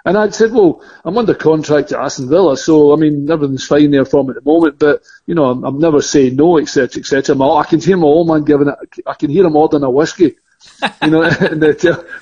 [0.06, 3.92] And I'd said, well, I'm under contract at Aston Villa, so I mean everything's fine
[3.92, 4.80] there for me at the moment.
[4.80, 7.38] But you know, I'm, I'm never saying no, etc., etc.
[7.42, 8.76] I can hear my old man giving it.
[9.06, 10.38] I can hear him ordering a whiskey,
[11.04, 11.60] you know, and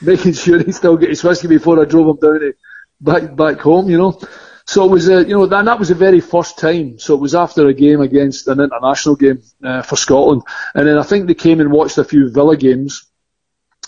[0.02, 2.54] making sure he still gets his whiskey before I drove him down to
[3.02, 4.20] back back home, you know.
[4.68, 6.98] So it was, uh, you know, that, that was the very first time.
[6.98, 10.42] So it was after a game against an international game uh, for Scotland,
[10.74, 13.08] and then I think they came and watched a few Villa games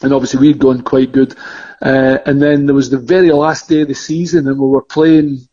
[0.01, 1.35] and obviously we'd gone quite good.
[1.81, 4.83] Uh, and then there was the very last day of the season, and we were
[4.83, 5.47] playing.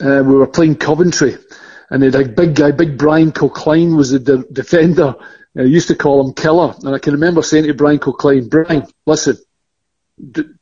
[0.00, 1.36] Uh, we were playing Coventry,
[1.90, 5.16] and they had a big guy, big Brian Kilcline was the de- defender.
[5.56, 8.86] I used to call him Killer, and I can remember saying to Brian Kilcline, "Brian,
[9.06, 9.38] listen,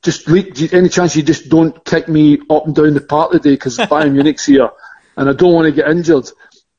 [0.03, 3.77] just any chance you just don't kick me up and down the park today because
[3.79, 4.71] Bayern Munich's here,
[5.17, 6.29] and I don't want to get injured."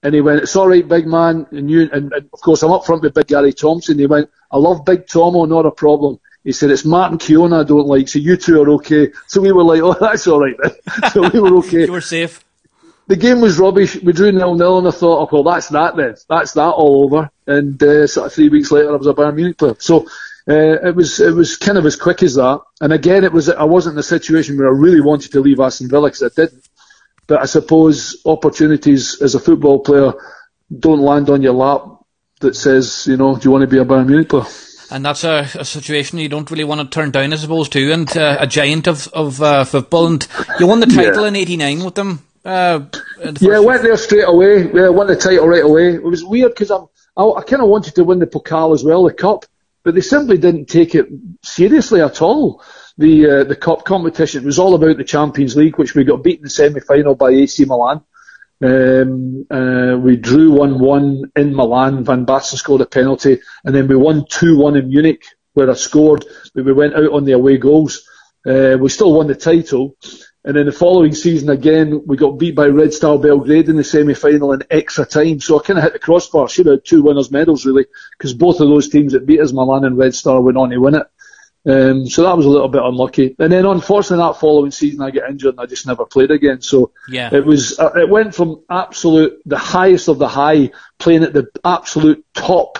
[0.03, 2.71] And he went, "It's all right, big man." And you, and, and of course, I'm
[2.71, 3.99] up front with Big Gary Thompson.
[3.99, 7.63] He went, "I love Big Tomo, not a problem." He said, "It's Martin Keown I
[7.63, 10.55] don't like, so you two are okay." So we were like, "Oh, that's all right
[10.61, 10.71] then."
[11.11, 11.85] so we were okay.
[11.85, 12.43] you were safe.
[13.07, 13.95] the game was rubbish.
[14.01, 16.15] We drew nil nil, and I thought, oh, well, that's that then.
[16.29, 17.31] That's that all over.
[17.47, 19.75] And uh, sort of three weeks later, I was a Bayern Munich player.
[19.79, 20.07] So
[20.47, 22.61] uh, it was it was kind of as quick as that.
[22.79, 25.59] And again, it was I wasn't in a situation where I really wanted to leave
[25.59, 26.67] Aston Villa because I didn't.
[27.27, 30.13] But I suppose opportunities as a football player
[30.79, 31.81] don't land on your lap
[32.39, 34.45] that says, you know, do you want to be a Bayern Munich player?
[34.89, 37.91] And that's a, a situation you don't really want to turn down, I suppose, too.
[37.91, 40.25] And uh, a giant of of uh, football, and
[40.59, 41.27] you won the title yeah.
[41.27, 42.23] in '89 with them.
[42.45, 42.85] Uh,
[43.21, 44.71] the yeah, I went there straight away.
[44.71, 45.95] Yeah, won the title right away.
[45.95, 49.03] It was weird because I, I kind of wanted to win the Pokal as well,
[49.03, 49.45] the cup,
[49.87, 51.07] but they simply didn't take it
[51.41, 52.61] seriously at all.
[52.97, 56.23] The uh, the cup competition it was all about the Champions League, which we got
[56.23, 58.01] beaten in the semi final by AC Milan.
[58.61, 62.03] Um, uh, we drew 1-1 in Milan.
[62.03, 65.23] Van Basten scored a penalty, and then we won 2-1 in Munich,
[65.53, 68.05] where I scored, but we went out on the away goals.
[68.45, 69.95] Uh, we still won the title,
[70.47, 73.83] and then the following season again, we got beat by Red Star Belgrade in the
[73.83, 75.41] semi-final in extra time.
[75.41, 76.47] So I kind of hit the crossbar.
[76.47, 77.85] Should have had two winners' medals really,
[78.17, 80.77] because both of those teams that beat us, Milan and Red Star, went on to
[80.77, 81.07] win it.
[81.69, 83.35] Um, so that was a little bit unlucky.
[83.39, 86.61] And then unfortunately that following season I get injured and I just never played again.
[86.61, 87.29] So yeah.
[87.33, 91.47] it was, uh, it went from absolute, the highest of the high, playing at the
[91.65, 92.79] absolute top,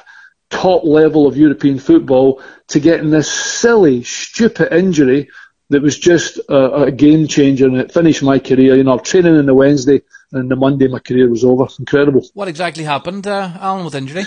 [0.50, 5.28] top level of European football to getting this silly, stupid injury
[5.70, 8.76] that was just a, a game changer and it finished my career.
[8.76, 10.02] You know, I'm training on the Wednesday
[10.32, 11.68] and the Monday my career was over.
[11.80, 12.26] Incredible.
[12.34, 14.24] What exactly happened, uh, Alan, with injury?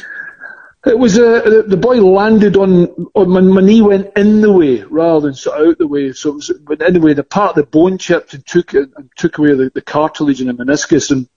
[0.87, 4.81] It was uh, the boy landed on, on my, my, knee went in the way
[4.83, 6.13] rather than sort of out the way.
[6.13, 9.37] So it was went in the part of the bone chipped and took and took
[9.37, 11.11] away the, the cartilage and the meniscus.
[11.11, 11.29] And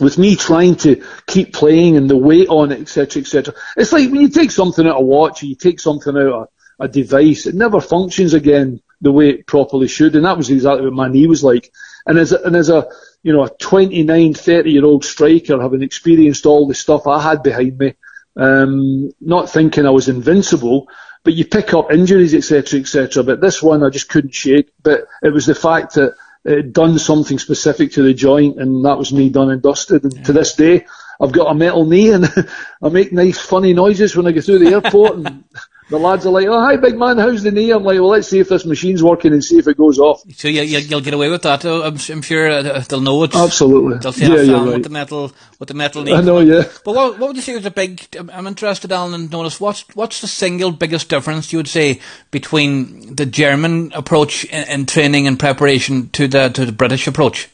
[0.00, 3.54] with me trying to keep playing and the weight on it, etc., etc.
[3.76, 6.32] It's like when you take something out of a watch, or you take something out
[6.32, 6.48] of
[6.80, 10.16] a device, it never functions again the way it properly should.
[10.16, 11.72] And that was exactly what my knee was like.
[12.06, 12.88] And as a, and as a
[13.22, 17.42] you know a 29, 30 year old striker, having experienced all the stuff I had
[17.42, 17.94] behind me
[18.36, 20.88] um, not thinking I was invincible,
[21.24, 23.24] but you pick up injuries, etc., etc.
[23.24, 24.70] But this one I just couldn't shake.
[24.82, 28.84] But it was the fact that it had done something specific to the joint, and
[28.84, 30.04] that was me done and dusted.
[30.04, 30.22] And yeah.
[30.24, 30.86] to this day,
[31.20, 32.26] I've got a metal knee, and
[32.82, 35.16] I make nice, funny noises when I go through the airport.
[35.16, 35.44] and
[35.88, 38.28] the lads are like, "Oh, hi, big man, how's the knee?" I'm like, "Well, let's
[38.28, 41.00] see if this machine's working and see if it goes off." So you, you, will
[41.00, 41.64] get away with that.
[41.64, 43.34] I'm, I'm sure uh, they'll know it.
[43.36, 43.98] Absolutely.
[43.98, 44.74] They'll say, yeah, right.
[44.74, 46.12] with the metal, with the metal knee.
[46.12, 46.64] I know, yeah.
[46.84, 48.04] But what, what would you say was a big?
[48.32, 52.00] I'm interested, Alan, and notice what's what's the single biggest difference you would say
[52.32, 57.48] between the German approach in, in training and preparation to the to the British approach?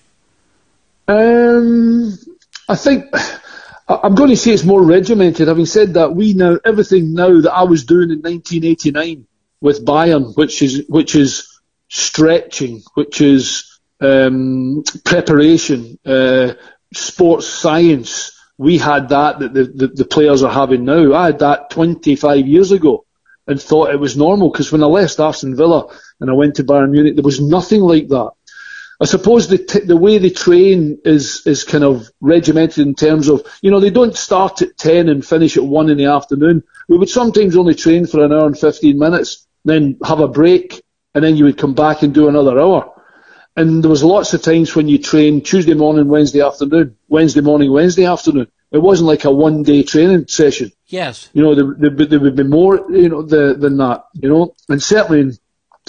[1.09, 2.17] Um,
[2.69, 3.13] I think
[4.03, 5.49] I'm going to say it's more regimented.
[5.49, 9.27] Having said that, we know everything now that I was doing in 1989
[9.61, 16.55] with Bayern, which is which is stretching, which is um, preparation, uh,
[16.95, 18.39] sports science.
[18.59, 21.15] We had that that the, the, the players are having now.
[21.15, 23.05] I had that 25 years ago
[23.47, 25.89] and thought it was normal because when I left Aston Villa
[26.21, 28.33] and I went to Bayern Munich, there was nothing like that.
[29.03, 33.29] I suppose the t- the way they train is is kind of regimented in terms
[33.29, 36.63] of you know they don't start at ten and finish at one in the afternoon.
[36.87, 40.85] We would sometimes only train for an hour and fifteen minutes, then have a break,
[41.17, 42.95] and then you would come back and do another hour.
[43.57, 47.73] And there was lots of times when you trained Tuesday morning, Wednesday afternoon, Wednesday morning,
[47.73, 48.47] Wednesday afternoon.
[48.71, 50.71] It wasn't like a one day training session.
[50.87, 51.29] Yes.
[51.33, 54.55] You know, there, there, there would be more, you know, the, than that, you know,
[54.69, 55.39] and certainly in,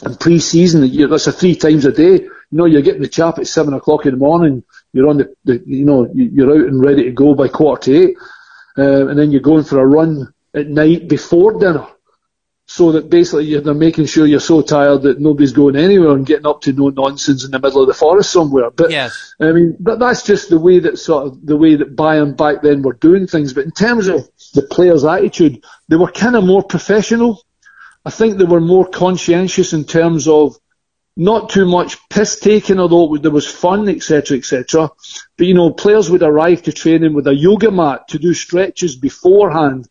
[0.03, 3.47] in pre-season, that's a three times a day you know, you're getting the chap at
[3.47, 4.64] seven o'clock in the morning.
[4.93, 7.97] You're on the, the you know, you're out and ready to go by quarter to
[7.97, 8.18] eight,
[8.78, 11.88] uh, and then you're going for a run at night before dinner.
[12.68, 16.28] So that basically you're, they're making sure you're so tired that nobody's going anywhere and
[16.28, 18.70] getting up to no nonsense in the middle of the forest somewhere.
[18.70, 19.34] But yes.
[19.41, 22.62] I mean, but that's just the way that sort of the way that Bayern back
[22.62, 23.54] then were doing things.
[23.54, 27.43] But in terms of the players' attitude, they were kind of more professional.
[28.06, 30.56] I think they were more conscientious in terms of
[31.16, 34.89] not too much piss taking, although there was fun, etc., etc.
[35.38, 38.95] But you know, players would arrive to training with a yoga mat to do stretches
[38.95, 39.88] beforehand,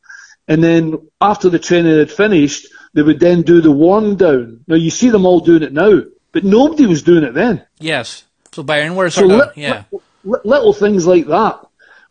[0.48, 4.64] and then after the training had finished, they would then do the warm down.
[4.66, 6.02] Now you see them all doing it now,
[6.32, 7.64] but nobody was doing it then.
[7.78, 8.24] Yes.
[8.52, 9.84] So Bayern were so li- yeah.
[10.24, 11.60] Li- little things like that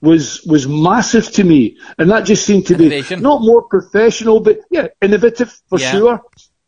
[0.02, 3.20] was was massive to me, and that just seemed to Innovation.
[3.20, 5.92] be not more professional, but yeah, innovative for Yeah.
[5.92, 6.22] sure.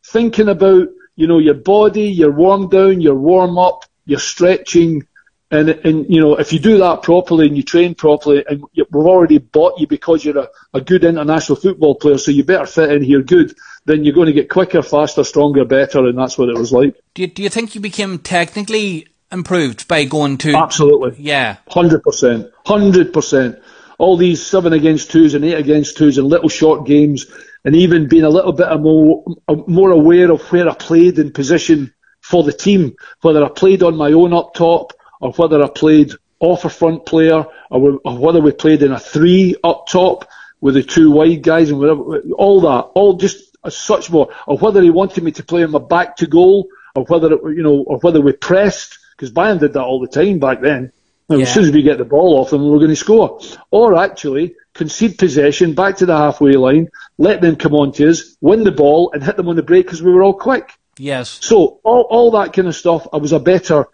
[0.06, 5.08] Thinking about you know your body, your warm down, your warm up, your stretching,
[5.52, 9.06] and and you know if you do that properly and you train properly, and we've
[9.06, 12.92] already bought you because you're a, a good international football player, so you better fit
[12.92, 13.56] in here good.
[13.86, 16.96] Then you're going to get quicker, faster, stronger, better, and that's what it was like.
[17.16, 21.16] Do you, do you think you became technically improved by going to Absolutely.
[21.22, 21.58] Yeah.
[21.68, 22.52] Hundred percent.
[22.66, 23.60] Hundred percent.
[23.98, 27.26] All these seven against twos and eight against twos and little short games,
[27.66, 29.24] and even being a little bit more
[29.68, 33.96] more aware of where I played in position for the team, whether I played on
[33.96, 38.42] my own up top or whether I played off a front player or, or whether
[38.42, 42.62] we played in a three up top with the two wide guys and whatever, all
[42.62, 45.80] that, all just as such more, or whether he wanted me to play on my
[45.80, 49.74] back to goal or whether it, you know, or whether we pressed because Bayern did
[49.74, 50.92] that all the time back then.
[51.30, 51.40] Yeah.
[51.40, 53.40] As soon as we get the ball off them, we're going to score.
[53.72, 58.36] Or actually, concede possession back to the halfway line, let them come on to us,
[58.42, 60.72] win the ball, and hit them on the break because we were all quick.
[60.98, 61.40] Yes.
[61.42, 63.88] So all, all that kind of stuff, I was a better,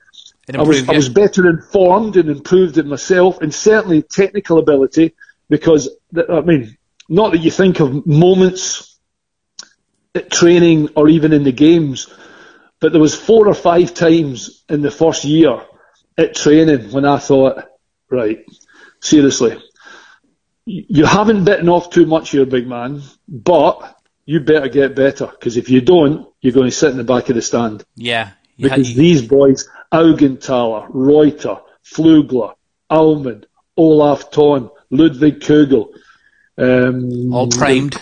[0.48, 5.16] improved, I was, I was better informed and improved in myself, and certainly technical ability.
[5.50, 6.78] Because I mean,
[7.08, 9.00] not that you think of moments
[10.14, 12.08] at training or even in the games,
[12.80, 15.62] but there was four or five times in the first year
[16.18, 17.66] at training when I thought,
[18.10, 18.46] right,
[19.02, 19.58] seriously,
[20.70, 25.58] you haven't bitten off too much here, big man, but you better get better because
[25.58, 27.84] if you don't, you're going to sit in the back of the stand.
[27.96, 28.32] Yeah.
[28.58, 32.54] Because these boys, Augenthaler, Reuter, Pflügler,
[32.90, 33.46] Aumann,
[33.78, 35.88] Olaf Thon, Ludwig Kögl,
[36.58, 37.96] um, all primed,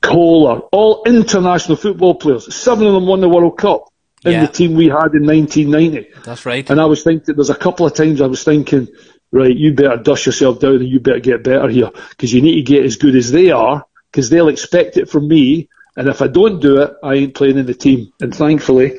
[0.00, 2.54] Kohler, all international football players.
[2.54, 3.92] Seven of them won the World Cup
[4.24, 4.46] in yeah.
[4.46, 6.08] the team we had in 1990.
[6.24, 6.68] That's right.
[6.70, 8.88] And I was thinking, there's a couple of times I was thinking,
[9.32, 12.56] right, you better dust yourself down and you better get better here because you need
[12.56, 15.68] to get as good as they are because they'll expect it from me.
[15.96, 18.12] And if I don't do it, I ain't playing in the team.
[18.20, 18.98] And thankfully,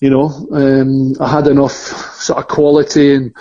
[0.00, 3.34] you know, um, I had enough sort of quality and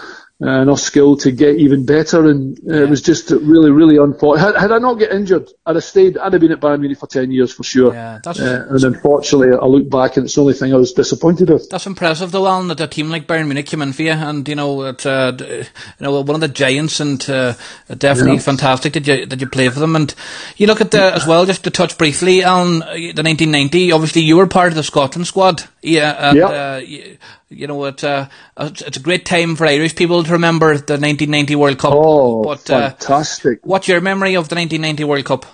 [0.48, 2.84] enough skill to get even better, and uh, yeah.
[2.84, 4.54] it was just really, really unfortunate.
[4.54, 6.18] Had, had, I not get injured, I'd have stayed.
[6.18, 7.94] I'd have been at Bayern Munich for ten years for sure.
[7.94, 10.94] Yeah, that's, uh, and unfortunately, I look back and it's the only thing I was
[10.94, 11.70] disappointed with.
[11.70, 14.48] That's impressive, though, Alan, that a team like Bayern Munich came in for you, and
[14.48, 15.66] you know, it, uh, you
[16.00, 17.54] know, one of the giants, and uh,
[17.90, 18.40] definitely yeah.
[18.40, 19.98] fantastic that you that you play for them.
[19.98, 20.14] And
[20.56, 23.92] you look at the as well, just to touch briefly, Alan, the 1990.
[23.92, 25.66] Obviously, you were part of the Scotland squad.
[25.82, 26.78] Yeah, and, yeah.
[26.78, 27.18] You,
[27.50, 28.28] you know, it, uh,
[28.58, 31.94] it's a great time for Irish people to remember the 1990 World Cup.
[31.96, 33.60] Oh, but, fantastic!
[33.60, 35.46] Uh, what's your memory of the 1990 World Cup?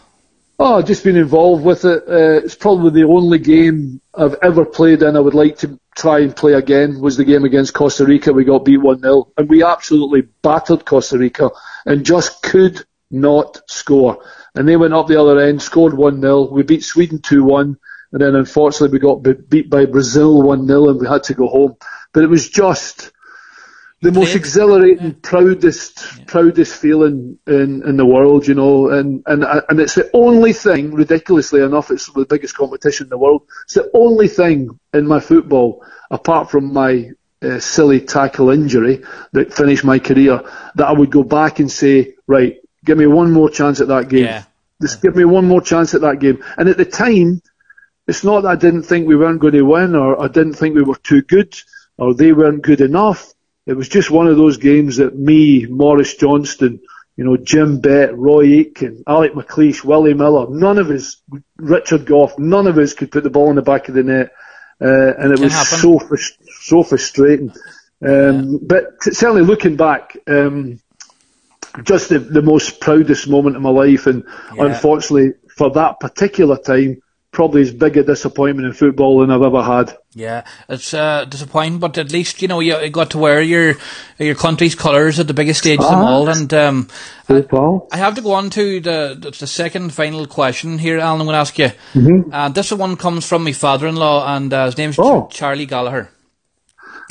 [0.57, 2.03] Oh, I've just been involved with it.
[2.07, 5.17] Uh, it's probably the only game I've ever played in.
[5.17, 7.01] I would like to try and play again.
[7.01, 8.31] Was the game against Costa Rica?
[8.31, 11.49] We got beat one 0 and we absolutely battered Costa Rica
[11.85, 14.23] and just could not score.
[14.55, 17.77] And they went up the other end, scored one 0 We beat Sweden two one
[18.15, 21.75] and then unfortunately we got beat by Brazil 1-0 and we had to go home.
[22.13, 23.11] But it was just
[24.01, 25.13] the most exhilarating, yeah.
[25.21, 26.23] proudest, yeah.
[26.25, 30.93] proudest feeling in, in the world, you know, and, and, and it's the only thing,
[30.93, 33.41] ridiculously enough, it's the biggest competition in the world.
[33.65, 37.09] It's the only thing in my football, apart from my
[37.41, 39.03] uh, silly tackle injury
[39.33, 40.41] that finished my career,
[40.75, 44.07] that I would go back and say, right, give me one more chance at that
[44.07, 44.23] game.
[44.23, 44.43] Yeah.
[44.81, 46.41] Just give me one more chance at that game.
[46.57, 47.41] And at the time,
[48.07, 50.75] it's not that I didn't think we weren't going to win or I didn't think
[50.75, 51.55] we were too good
[51.97, 53.33] or they weren't good enough.
[53.65, 56.81] It was just one of those games that me, Maurice Johnston,
[57.17, 61.21] you know, Jim Bett, Roy Aitken, Alec McLeish, Willie Miller, none of us,
[61.57, 64.31] Richard Gough, none of us could put the ball in the back of the net.
[64.79, 65.99] Uh, and it was so,
[66.61, 67.49] so frustrating.
[68.05, 68.57] Um, yeah.
[68.61, 70.81] But t- certainly looking back, um,
[71.83, 74.05] just the, the most proudest moment of my life.
[74.05, 74.65] And yeah.
[74.65, 77.01] unfortunately, for that particular time,
[77.35, 79.95] probably as big a disappointment in football than I've ever had.
[80.13, 83.75] Yeah, it's uh, disappointing, but at least you know you got to wear your
[84.17, 86.07] your country's colours at the biggest stage of them ah.
[86.07, 86.29] all.
[86.29, 86.87] And um,
[87.29, 87.43] I,
[87.91, 91.19] I, have to go on to the the second final question here, Alan.
[91.21, 91.71] I'm going to ask you.
[91.93, 92.33] Mm-hmm.
[92.33, 95.27] Uh, this one comes from my father-in-law, and uh, his name's oh.
[95.27, 96.09] Ch- Charlie Gallagher.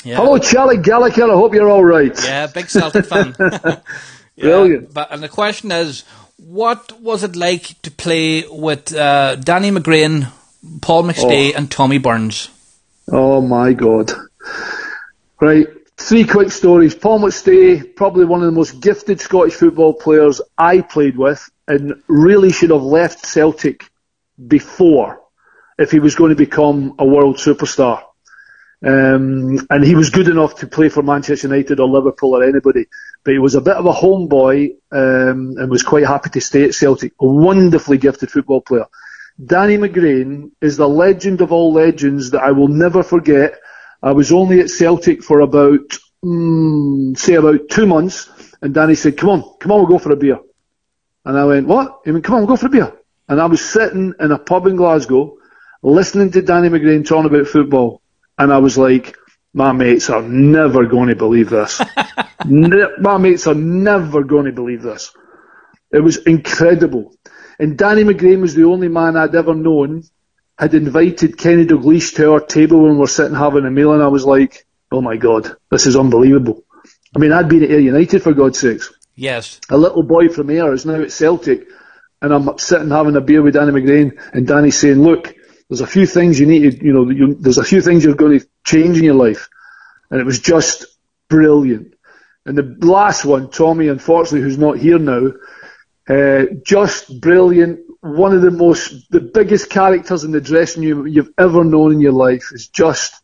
[0.02, 0.16] Yeah.
[0.16, 1.24] Hello, Charlie Gallagher.
[1.24, 2.12] I hope you're all right.
[2.24, 3.34] Yeah, big Celtic fan.
[3.38, 3.80] yeah,
[4.36, 4.92] Brilliant.
[4.92, 6.04] But and the question is
[6.36, 10.30] what was it like to play with uh, Danny McGrain,
[10.80, 11.56] Paul McStay, oh.
[11.56, 12.48] and Tommy Burns?
[13.10, 14.12] Oh my God!
[15.40, 15.66] Right,
[15.96, 16.94] three quick stories.
[16.94, 22.02] Paul McStay, probably one of the most gifted Scottish football players I played with, and
[22.08, 23.90] really should have left Celtic
[24.46, 25.20] before
[25.78, 28.02] if he was going to become a world superstar.
[28.82, 32.86] Um, and he was good enough to play for Manchester United or Liverpool or anybody,
[33.24, 36.64] but he was a bit of a homeboy um, and was quite happy to stay
[36.64, 37.12] at Celtic.
[37.20, 38.84] A wonderfully gifted football player.
[39.44, 43.58] Danny McGrain is the legend of all legends that I will never forget.
[44.02, 48.28] I was only at Celtic for about, mm, say about two months,
[48.60, 50.38] and Danny said, come on, come on, we'll go for a beer.
[51.24, 52.00] And I went, what?
[52.04, 52.92] He went, come on, we'll go for a beer.
[53.28, 55.38] And I was sitting in a pub in Glasgow,
[55.82, 58.02] listening to Danny McGrain talking about football
[58.38, 59.16] and I was like,
[59.52, 61.80] my mates are never going to believe this.
[62.44, 65.12] ne- my mates are never going to believe this.
[65.92, 67.14] It was incredible.
[67.58, 70.02] And Danny McGrain was the only man I'd ever known
[70.58, 74.02] had invited Kenny Dalglish to our table when we were sitting having a meal, and
[74.02, 76.64] I was like, oh my God, this is unbelievable.
[77.14, 78.92] I mean, I'd been at Ayr United for God's sakes.
[79.14, 79.60] Yes.
[79.70, 81.66] A little boy from Ayr is now at Celtic,
[82.20, 85.34] and I'm sitting having a beer with Danny McGrain, and Danny's saying, look,
[85.68, 88.14] there's a few things you need to, you know, you, there's a few things you're
[88.14, 89.48] going to change in your life.
[90.10, 90.86] And it was just
[91.28, 91.94] brilliant.
[92.46, 95.32] And the last one, Tommy, unfortunately, who's not here now,
[96.08, 97.80] uh, just brilliant.
[98.00, 102.00] One of the most, the biggest characters in the dressing room you've ever known in
[102.00, 103.14] your life is just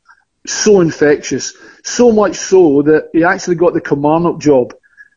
[0.46, 1.54] so infectious.
[1.84, 4.74] So much so that he actually got the Kilmarnock job.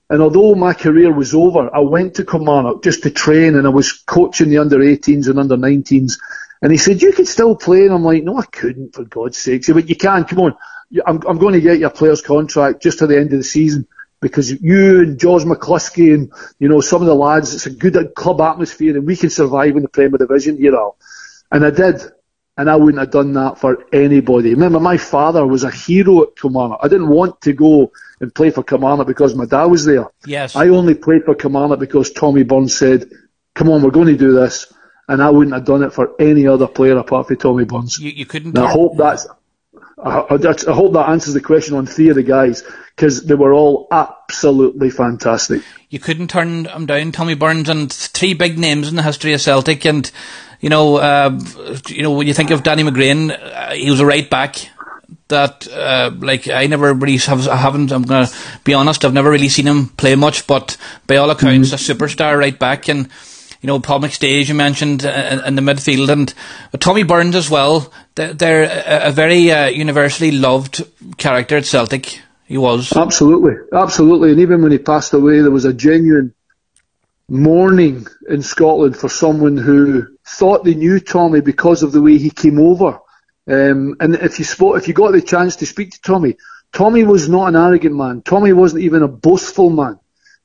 [0.09, 3.69] And although my career was over, I went to Kilmarnock just to train and I
[3.69, 6.19] was coaching the under 18s and under 19s.
[6.63, 7.83] And he said, you could still play.
[7.83, 9.57] And I'm like, no, I couldn't, for God's sake.
[9.57, 10.55] He said, but you can, come on.
[11.05, 13.85] I'm, I'm going to get your player's contract just to the end of the season
[14.21, 17.97] because you and George McCluskey and, you know, some of the lads, it's a good
[17.97, 20.95] uh, club atmosphere and we can survive in the Premier Division here, Al.
[21.51, 22.01] And I did.
[22.55, 24.51] And I wouldn't have done that for anybody.
[24.51, 26.79] Remember, my father was a hero at Kilmarnock.
[26.81, 27.91] I didn't want to go
[28.21, 30.05] and play for Kilmarnock because my dad was there.
[30.25, 30.55] Yes.
[30.55, 33.09] I only played for Kilmarnock because Tommy Burns said,
[33.53, 34.71] come on, we're going to do this.
[35.07, 37.99] And I wouldn't have done it for any other player apart from Tommy Burns.
[37.99, 38.57] You, you couldn't.
[38.57, 39.27] I hope that's,
[40.01, 42.63] I, I, I hope that answers the question on three of the guys
[42.95, 45.61] because they were all absolutely fantastic.
[45.89, 49.41] You couldn't turn them down, Tommy Burns, and three big names in the history of
[49.41, 49.85] Celtic.
[49.85, 50.09] And
[50.59, 51.37] you know, uh,
[51.87, 54.69] you know, when you think of Danny McGrain, uh, he was a right back.
[55.27, 57.91] That uh, like I never really have, I haven't.
[57.91, 58.29] I'm gonna
[58.63, 59.03] be honest.
[59.03, 60.77] I've never really seen him play much, but
[61.07, 61.91] by all accounts, mm-hmm.
[61.91, 63.09] a superstar right back and
[63.63, 66.33] you know, Paul McStay, you mentioned, uh, in the midfield, and
[66.81, 67.91] Tommy Burns as well.
[68.15, 70.83] They're, a, a very uh, universally loved
[71.17, 72.19] character at Celtic.
[72.45, 72.91] He was.
[72.91, 74.31] Absolutely, absolutely.
[74.31, 76.33] And even when he passed away, there was a genuine
[77.29, 82.31] mourning in Scotland for someone who thought they knew Tommy because of the way he
[82.31, 82.99] came over.
[83.47, 86.35] Um, and if you spoke, if you got the chance to speak to Tommy,
[86.73, 88.23] Tommy was not an arrogant man.
[88.23, 89.99] Tommy wasn't even a boastful man.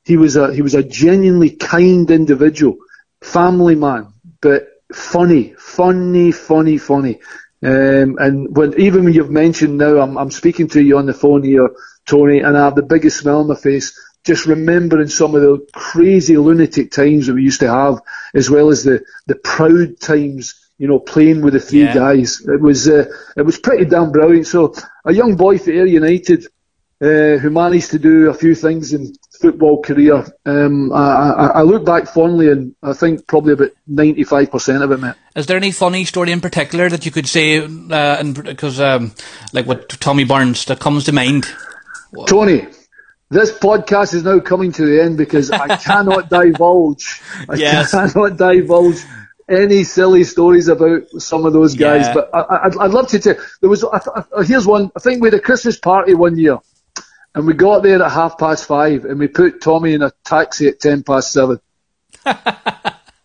[0.05, 2.77] He was a he was a genuinely kind individual
[3.21, 7.19] family man, but funny, funny, funny, funny.
[7.61, 11.13] Um, and when even when you've mentioned now, I'm, I'm speaking to you on the
[11.13, 11.69] phone here,
[12.05, 13.93] Tony, and I have the biggest smile on my face
[14.25, 17.99] just remembering some of the crazy lunatic times that we used to have,
[18.33, 20.55] as well as the the proud times.
[20.77, 21.93] You know, playing with the three yeah.
[21.93, 23.05] guys, it was uh,
[23.35, 24.47] it was pretty damn brilliant.
[24.47, 26.45] So, a young boy for Ayr United,
[27.01, 30.25] uh, who managed to do a few things in football career.
[30.45, 34.97] Um, I, I, look back fondly, and I think probably about ninety-five percent of it,
[34.99, 35.15] mate.
[35.35, 39.13] Is there any funny story in particular that you could say, uh, because um,
[39.53, 41.47] like what Tommy Burns that comes to mind?
[42.27, 42.67] Tony,
[43.29, 47.21] this podcast is now coming to the end because I cannot divulge.
[47.47, 47.91] I yes.
[47.91, 49.01] cannot divulge
[49.47, 52.05] any silly stories about some of those guys.
[52.07, 52.13] Yeah.
[52.13, 53.35] But I, would love to tell.
[53.61, 53.83] There was.
[53.83, 54.01] I,
[54.37, 54.91] I, here's one.
[54.95, 56.59] I think we had a Christmas party one year
[57.35, 60.67] and we got there at half past five, and we put Tommy in a taxi
[60.67, 61.59] at ten past seven.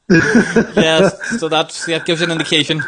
[0.11, 2.83] yes, so that's that gives you an indication.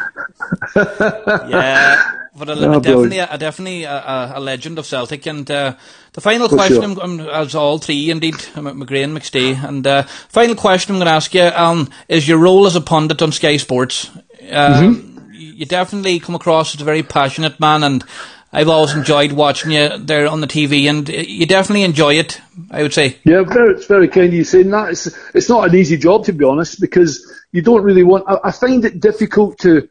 [0.75, 5.25] yeah, but a, oh, a definitely, a, definitely a, a, legend of Celtic.
[5.25, 5.75] And uh,
[6.13, 7.03] the final For question, sure.
[7.03, 11.33] I'm, as all three indeed, McGrain, McStay, and uh, final question I'm going to ask
[11.33, 14.11] you, Alan, is your role as a pundit on Sky Sports.
[14.13, 15.31] Um, mm-hmm.
[15.33, 18.03] You definitely come across as a very passionate man, and
[18.51, 22.41] I've always enjoyed watching you there on the TV, and you definitely enjoy it.
[22.71, 23.17] I would say.
[23.23, 24.89] Yeah, very, it's very kind of you saying that.
[24.89, 28.23] It's it's not an easy job to be honest, because you don't really want.
[28.27, 29.89] I, I find it difficult to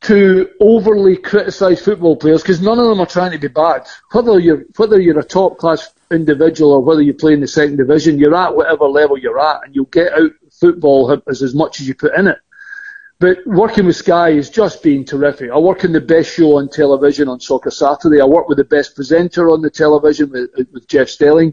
[0.00, 3.86] to overly criticise football players because none of them are trying to be bad.
[4.12, 7.76] Whether you're whether you're a top class individual or whether you play in the second
[7.76, 11.80] division, you're at whatever level you're at, and you'll get out football as as much
[11.80, 12.38] as you put in it.
[13.20, 15.50] But working with Sky has just been terrific.
[15.50, 18.20] I work in the best show on television on Soccer Saturday.
[18.20, 21.52] I work with the best presenter on the television with, with Jeff Stelling.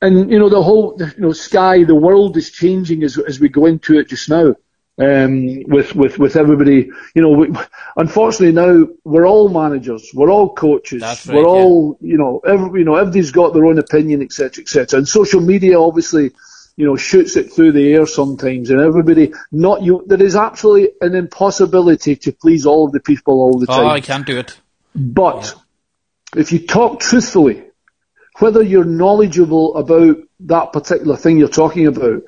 [0.00, 3.48] And, you know, the whole, you know, Sky, the world is changing as, as we
[3.48, 4.54] go into it just now.
[4.98, 7.50] Um, with, with, with everybody, you know, we,
[7.96, 12.86] unfortunately now we're all managers, we're all coaches, right, we're all, you know, every, you
[12.86, 14.96] know, everybody's got their own opinion, etc., etc.
[14.96, 16.30] And social media obviously
[16.76, 20.90] you know, shoots it through the air sometimes, and everybody, not you, there is absolutely
[21.00, 23.86] an impossibility to please all of the people all the oh, time.
[23.86, 24.58] Oh, I can't do it.
[24.94, 25.54] But
[26.34, 26.40] yeah.
[26.40, 27.64] if you talk truthfully,
[28.38, 32.22] whether you're knowledgeable about that particular thing you're talking about,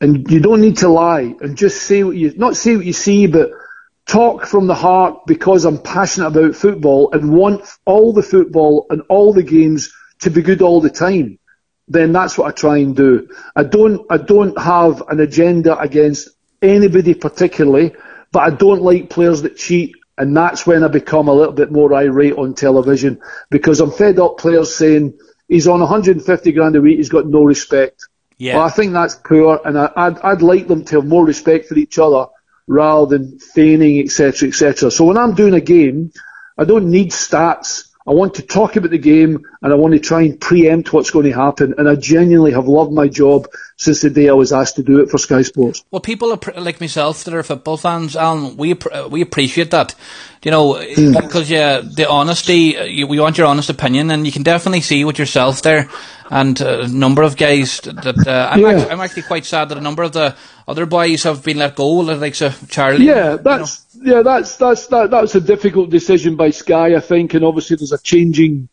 [0.00, 2.92] and you don't need to lie, and just say what you, not say what you
[2.92, 3.50] see, but
[4.06, 9.02] talk from the heart because I'm passionate about football and want all the football and
[9.08, 11.37] all the games to be good all the time,
[11.88, 13.28] then that's what I try and do.
[13.56, 16.28] I don't, I don't have an agenda against
[16.60, 17.94] anybody particularly,
[18.32, 19.94] but I don't like players that cheat.
[20.16, 23.20] And that's when I become a little bit more irate on television
[23.50, 25.16] because I'm fed up players saying
[25.46, 28.06] he's on 150 grand a week, he's got no respect.
[28.36, 28.56] Yeah.
[28.56, 31.66] Well, I think that's poor, and I, would I'd like them to have more respect
[31.66, 32.26] for each other
[32.68, 34.90] rather than feigning, etc., etc.
[34.90, 36.12] So when I'm doing a game,
[36.56, 37.87] I don't need stats.
[38.08, 41.10] I want to talk about the game and I want to try and preempt what's
[41.10, 41.74] going to happen.
[41.76, 45.00] And I genuinely have loved my job since the day I was asked to do
[45.00, 45.84] it for Sky Sports.
[45.90, 48.74] Well, people like myself that are football fans, Alan, we
[49.10, 49.94] we appreciate that.
[50.42, 51.20] You know, mm.
[51.20, 55.04] because yeah, the honesty, you, we want your honest opinion, and you can definitely see
[55.04, 55.90] with yourself there,
[56.30, 58.68] and a number of guys that uh, I'm, yeah.
[58.68, 60.36] actually, I'm actually quite sad that a number of the
[60.66, 63.06] other boys have been let go, like so Charlie.
[63.06, 64.16] Yeah, that's you know.
[64.16, 67.92] yeah, that's that's that that's a difficult decision by Sky, I think, and obviously there's
[67.92, 68.68] a changing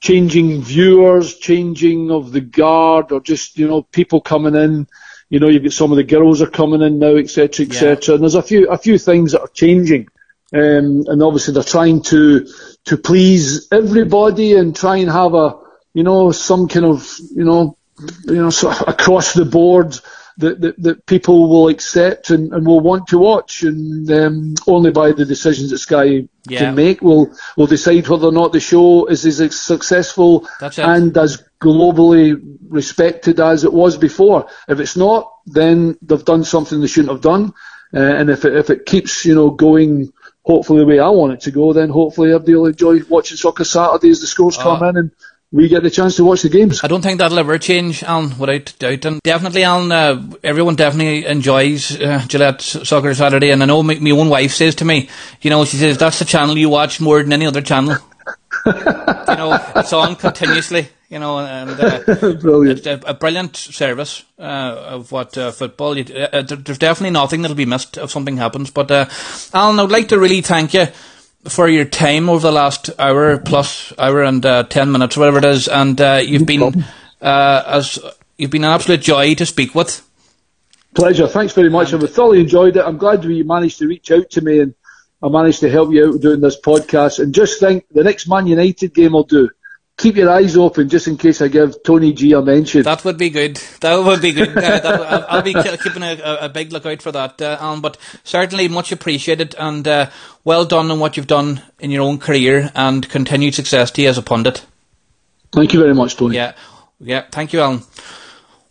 [0.00, 4.86] changing viewers, changing of the guard, or just you know people coming in.
[5.28, 7.96] You know, you've got some of the girls are coming in now, etc., etc.
[8.00, 8.14] Yeah.
[8.14, 10.08] And there's a few a few things that are changing,
[10.52, 12.46] um, and obviously they're trying to
[12.86, 15.65] to please everybody and try and have a
[15.96, 17.78] you know some kind of you know
[18.26, 19.98] you know sort of across the board
[20.36, 24.90] that, that, that people will accept and, and will want to watch, and um, only
[24.90, 26.58] by the decisions that Sky yeah.
[26.58, 31.42] can make will will decide whether or not the show is as successful and as
[31.58, 34.50] globally respected as it was before.
[34.68, 37.54] If it's not, then they've done something they shouldn't have done,
[37.94, 40.12] uh, and if it, if it keeps you know going.
[40.44, 43.64] Hopefully, the way I want it to go, then hopefully everybody will enjoy watching soccer
[43.64, 45.10] Saturday as the scores come in and
[45.52, 46.82] we get the chance to watch the games.
[46.82, 49.04] I don't think that'll ever change, Alan, without doubt.
[49.04, 53.50] And definitely, Alan, uh, everyone definitely enjoys uh, Gillette Soccer Saturday.
[53.50, 55.08] And I know my, my, own wife says to me,
[55.40, 57.96] you know, she says, that's the channel you watch more than any other channel.
[58.66, 60.88] you know, it's on continuously.
[61.08, 65.96] You know, and uh, it's a, a, brilliant service uh, of what uh, football.
[65.96, 68.72] You, uh, there's definitely nothing that'll be missed if something happens.
[68.72, 68.90] But
[69.54, 70.88] Alan, I'd like to really thank you
[71.48, 75.44] for your time over the last hour plus hour and uh, ten minutes, whatever it
[75.44, 76.84] is, and uh, you've been
[77.20, 77.98] uh, as
[78.36, 80.02] you've been an absolute joy to speak with.
[80.94, 81.28] Pleasure.
[81.28, 81.92] Thanks very much.
[81.92, 82.84] I've thoroughly enjoyed it.
[82.84, 84.74] I'm glad you managed to reach out to me and
[85.22, 87.18] I managed to help you out doing this podcast.
[87.18, 89.50] And just think, the next Man United game I'll do
[89.96, 92.82] keep your eyes open just in case I give Tony G a mention.
[92.82, 93.56] That would be good.
[93.80, 94.50] That would be good.
[94.56, 97.80] Uh, that, I'll, I'll, be keeping a, a, big lookout for that, uh, Alan.
[97.80, 100.10] But certainly much appreciated and uh,
[100.44, 104.08] well done on what you've done in your own career and continued success to you
[104.08, 104.64] as a pundit.
[105.52, 106.36] Thank you very much, Tony.
[106.36, 106.52] Yeah,
[107.00, 107.24] yeah.
[107.30, 107.82] Thank you, Alan.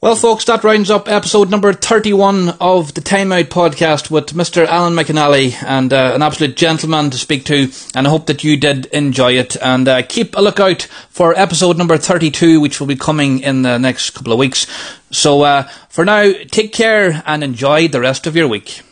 [0.05, 4.63] Well, folks, that rounds up episode number 31 of the Time Out podcast with Mr.
[4.67, 7.71] Alan McInally and uh, an absolute gentleman to speak to.
[7.95, 9.57] And I hope that you did enjoy it.
[9.59, 13.79] And uh, keep a lookout for episode number 32, which will be coming in the
[13.79, 14.67] next couple of weeks.
[15.09, 18.83] So uh, for now, take care and enjoy the rest of your week.